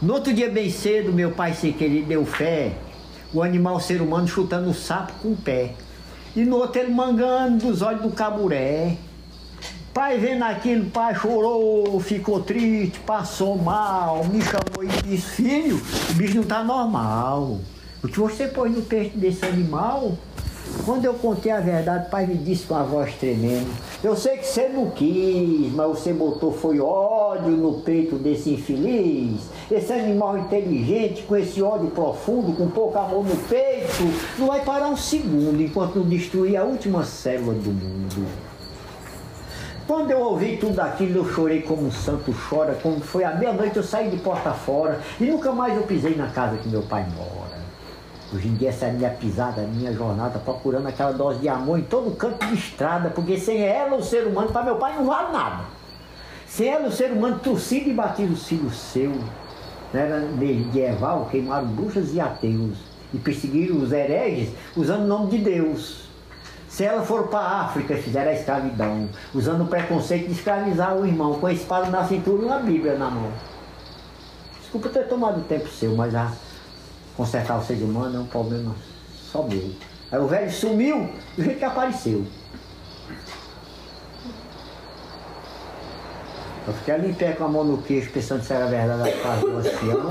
No 0.03 0.15
outro 0.15 0.35
dia, 0.35 0.51
bem 0.51 0.69
cedo, 0.69 1.13
meu 1.13 1.31
pai 1.31 1.55
sem 1.55 1.73
querer 1.73 2.03
deu 2.03 2.27
fé. 2.27 2.73
O 3.33 3.41
animal 3.41 3.79
ser 3.79 4.03
humano 4.03 4.27
chutando 4.27 4.69
o 4.69 4.75
sapo 4.75 5.13
com 5.23 5.29
o 5.29 5.37
pé. 5.37 5.75
E 6.35 6.45
no 6.45 6.57
outro 6.57 6.81
ele 6.81 6.93
mangando 6.93 7.67
dos 7.67 7.83
olhos 7.83 8.03
do 8.03 8.11
caburé. 8.11 8.97
Pai 9.95 10.19
vendo 10.19 10.43
aquilo, 10.43 10.87
pai 10.87 11.15
chorou, 11.15 12.01
ficou 12.01 12.41
triste, 12.41 12.99
passou 13.07 13.57
mal, 13.57 14.25
me 14.25 14.43
chamou 14.43 14.83
e 14.83 15.03
disse, 15.03 15.37
filho, 15.37 15.81
o 16.11 16.15
bicho 16.15 16.35
não 16.35 16.43
tá 16.43 16.65
normal. 16.65 17.61
O 18.03 18.09
que 18.09 18.19
você 18.19 18.49
pôs 18.49 18.73
no 18.73 18.83
peito 18.83 19.17
desse 19.17 19.45
animal 19.45 20.19
Quando 20.85 21.05
eu 21.05 21.15
contei 21.15 21.53
a 21.53 21.61
verdade, 21.61 22.07
o 22.07 22.11
pai 22.11 22.27
me 22.27 22.35
disse 22.35 22.67
com 22.67 22.75
a 22.75 22.83
voz 22.83 23.15
tremendo: 23.15 23.71
Eu 24.03 24.17
sei 24.17 24.39
que 24.39 24.47
você 24.47 24.69
não 24.69 24.91
quis, 24.91 25.73
mas 25.73 25.87
você 25.87 26.13
botou 26.13 26.53
foi 26.53 26.81
ódio 26.81 27.51
no 27.51 27.75
peito 27.83 28.17
desse 28.17 28.51
infeliz. 28.55 29.43
Esse 29.71 29.93
animal 29.93 30.39
inteligente, 30.39 31.23
com 31.23 31.37
esse 31.37 31.63
ódio 31.63 31.91
profundo, 31.91 32.57
com 32.57 32.69
pouco 32.69 32.99
amor 32.99 33.25
no 33.25 33.37
peito, 33.49 34.03
não 34.39 34.49
vai 34.49 34.65
parar 34.65 34.89
um 34.89 34.97
segundo 34.97 35.63
enquanto 35.63 35.97
não 35.97 36.07
destruir 36.07 36.57
a 36.57 36.65
última 36.65 37.05
célula 37.05 37.55
do 37.55 37.71
mundo. 37.71 38.27
Quando 39.87 40.11
eu 40.11 40.21
ouvi 40.21 40.57
tudo 40.57 40.81
aquilo, 40.81 41.19
eu 41.19 41.33
chorei 41.33 41.63
como 41.63 41.87
um 41.87 41.93
santo 41.93 42.33
chora. 42.49 42.79
Quando 42.83 43.03
foi 43.03 43.25
à 43.25 43.35
meia-noite, 43.35 43.77
eu 43.77 43.83
saí 43.83 44.11
de 44.11 44.17
porta 44.17 44.53
fora 44.53 45.01
e 45.21 45.25
nunca 45.25 45.53
mais 45.53 45.77
eu 45.77 45.83
pisei 45.83 46.15
na 46.15 46.29
casa 46.29 46.57
que 46.57 46.69
meu 46.69 46.83
pai 46.83 47.07
mora. 47.17 47.62
Hoje 48.35 48.49
em 48.49 48.55
dia 48.55 48.71
essa 48.71 48.87
é 48.87 48.91
a 48.91 48.93
minha 48.95 49.11
pisada, 49.11 49.61
a 49.61 49.67
minha 49.67 49.93
jornada, 49.93 50.39
procurando 50.39 50.87
aquela 50.87 51.13
dose 51.13 51.39
de 51.41 51.51
amor 51.51 51.79
em 51.79 51.83
todo 51.83 52.17
canto 52.17 52.47
de 52.47 52.55
estrada, 52.55 53.11
porque 53.11 53.39
sem 53.39 53.61
ela 53.61 53.95
o 53.95 54.03
ser 54.03 54.27
humano, 54.27 54.51
para 54.51 54.63
meu 54.63 54.77
pai, 54.77 54.97
não 54.97 55.05
vale 55.05 55.33
nada. 55.33 55.65
Sem 56.47 56.69
ela 56.69 56.89
o 56.89 56.93
ser 56.93 57.13
humano 57.13 57.39
torcido 57.41 57.91
e 57.91 57.93
batido 57.93 58.33
os 58.33 58.47
filhos 58.47 58.75
seus. 58.75 59.19
Era 59.93 60.21
medieval, 60.21 61.29
queimaram 61.31 61.67
bruxas 61.67 62.15
e 62.15 62.21
ateus 62.21 62.79
e 63.13 63.19
perseguiram 63.19 63.77
os 63.77 63.93
hereges 63.93 64.55
usando 64.75 65.03
o 65.03 65.07
nome 65.07 65.33
de 65.33 65.39
Deus. 65.39 66.09
Se 66.69 66.85
ela 66.85 67.03
for 67.03 67.29
para 67.29 67.41
a 67.41 67.61
África, 67.67 67.95
fizeram 67.99 68.31
a 68.31 68.35
escravidão, 68.35 69.11
usando 69.35 69.65
o 69.65 69.67
preconceito 69.67 70.29
de 70.29 70.33
escravizar 70.33 70.97
o 70.97 71.05
irmão, 71.05 71.35
com 71.35 71.47
a 71.47 71.53
espada 71.53 71.91
na 71.91 72.03
cintura 72.09 72.43
e 72.43 72.47
uma 72.47 72.61
Bíblia 72.61 72.95
na 72.95 73.11
mão. 73.11 73.31
Desculpa 74.59 74.89
ter 74.89 75.07
tomado 75.07 75.43
tempo 75.43 75.69
seu, 75.69 75.95
mas 75.95 76.15
a 76.15 76.33
consertar 77.17 77.59
o 77.59 77.65
ser 77.65 77.75
humano 77.75 78.17
é 78.17 78.21
um 78.21 78.27
problema 78.27 78.75
só 79.31 79.43
meu. 79.43 79.71
Aí 80.11 80.19
o 80.19 80.27
velho 80.27 80.51
sumiu 80.51 81.09
do 81.37 81.43
jeito 81.43 81.59
que 81.59 81.65
apareceu. 81.65 82.25
Eu 86.67 86.73
fiquei 86.75 86.95
ali 86.95 87.11
em 87.11 87.15
pé 87.15 87.33
com 87.33 87.45
a 87.45 87.49
mão 87.49 87.65
no 87.65 87.79
queixo, 87.79 88.11
pensando 88.11 88.43
se 88.43 88.53
era 88.53 88.67
verdade 88.67 89.09
a 89.09 89.23
casa 89.23 89.41
do 89.41 89.57
ancião, 89.57 90.11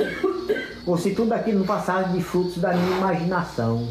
ou 0.86 0.97
se 0.97 1.12
tudo 1.12 1.34
aquilo 1.34 1.60
não 1.60 1.66
passasse 1.66 2.10
de 2.10 2.22
frutos 2.22 2.58
da 2.58 2.74
minha 2.74 2.97
imaginação. 2.97 3.88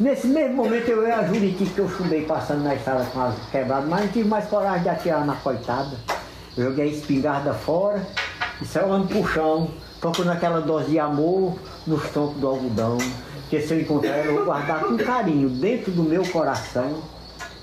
Nesse 0.00 0.26
mesmo 0.26 0.56
momento 0.56 0.88
eu 0.88 1.06
ia 1.06 1.18
a 1.18 1.24
Juriti 1.24 1.66
que 1.66 1.78
eu 1.78 1.88
chumei 1.88 2.24
passando 2.24 2.64
na 2.64 2.74
estrada 2.74 3.04
com 3.12 3.20
as 3.20 3.34
quebradas, 3.52 3.88
mas 3.88 4.00
não 4.00 4.08
tive 4.08 4.28
mais 4.28 4.46
coragem 4.46 4.82
de 4.82 4.88
atirar 4.88 5.24
na 5.24 5.36
coitada. 5.36 5.96
Eu 6.56 6.70
joguei 6.70 6.86
a 6.86 6.88
espingarda 6.88 7.54
fora 7.54 8.04
e 8.60 8.64
saiu 8.64 8.92
andando 8.92 9.08
pro 9.08 9.28
chão, 9.28 9.70
procurando 10.00 10.32
aquela 10.32 10.60
dose 10.60 10.90
de 10.90 10.98
amor 10.98 11.58
nos 11.86 12.02
troncos 12.08 12.40
do 12.40 12.48
algodão, 12.48 12.96
que 13.48 13.60
se 13.60 13.74
eu 13.74 13.80
encontrar 13.80 14.24
eu 14.24 14.36
vou 14.36 14.44
guardar 14.46 14.84
com 14.84 14.96
carinho 14.96 15.48
dentro 15.48 15.92
do 15.92 16.02
meu 16.02 16.26
coração. 16.28 17.02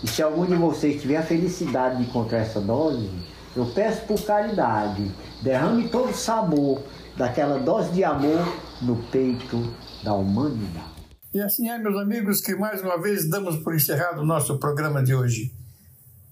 E 0.04 0.08
se 0.08 0.22
algum 0.22 0.46
de 0.46 0.54
vocês 0.54 1.02
tiver 1.02 1.18
a 1.18 1.24
felicidade 1.24 1.98
de 1.98 2.04
encontrar 2.04 2.40
essa 2.40 2.62
dose, 2.62 3.10
eu 3.56 3.66
peço 3.66 4.06
por 4.06 4.22
caridade, 4.22 5.12
derrame 5.42 5.90
todo 5.90 6.12
o 6.12 6.14
sabor 6.14 6.84
daquela 7.18 7.58
dose 7.58 7.92
de 7.92 8.04
amor 8.04 8.40
no 8.80 8.96
peito 9.12 9.74
da 10.04 10.14
humanidade. 10.14 10.98
E 11.34 11.42
assim 11.42 11.68
é, 11.68 11.80
meus 11.80 11.98
amigos, 11.98 12.42
que 12.42 12.56
mais 12.56 12.82
uma 12.82 13.02
vez 13.02 13.28
damos 13.28 13.58
por 13.58 13.74
encerrado 13.76 14.22
o 14.22 14.26
nosso 14.26 14.60
programa 14.60 15.04
de 15.04 15.16
hoje. 15.16 15.52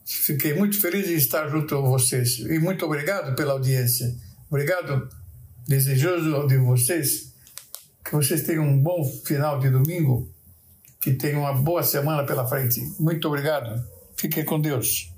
Fiquei 0.06 0.54
muito 0.54 0.80
feliz 0.80 1.08
de 1.08 1.16
estar 1.16 1.48
junto 1.48 1.76
a 1.76 1.82
vocês 1.82 2.38
e 2.38 2.60
muito 2.60 2.86
obrigado 2.86 3.36
pela 3.36 3.54
audiência. 3.54 4.08
Obrigado 4.48 5.10
desejoso 5.68 6.48
de 6.48 6.58
vocês 6.58 7.34
que 8.04 8.12
vocês 8.12 8.44
tenham 8.44 8.64
um 8.64 8.80
bom 8.80 9.04
final 9.26 9.60
de 9.60 9.70
domingo, 9.70 10.32
que 11.02 11.14
tenham 11.14 11.42
uma 11.42 11.54
boa 11.54 11.82
semana 11.82 12.24
pela 12.24 12.48
frente. 12.48 12.80
Muito 13.00 13.28
obrigado. 13.28 13.84
Fiquem 14.16 14.46
com 14.46 14.60
Deus. 14.60 15.15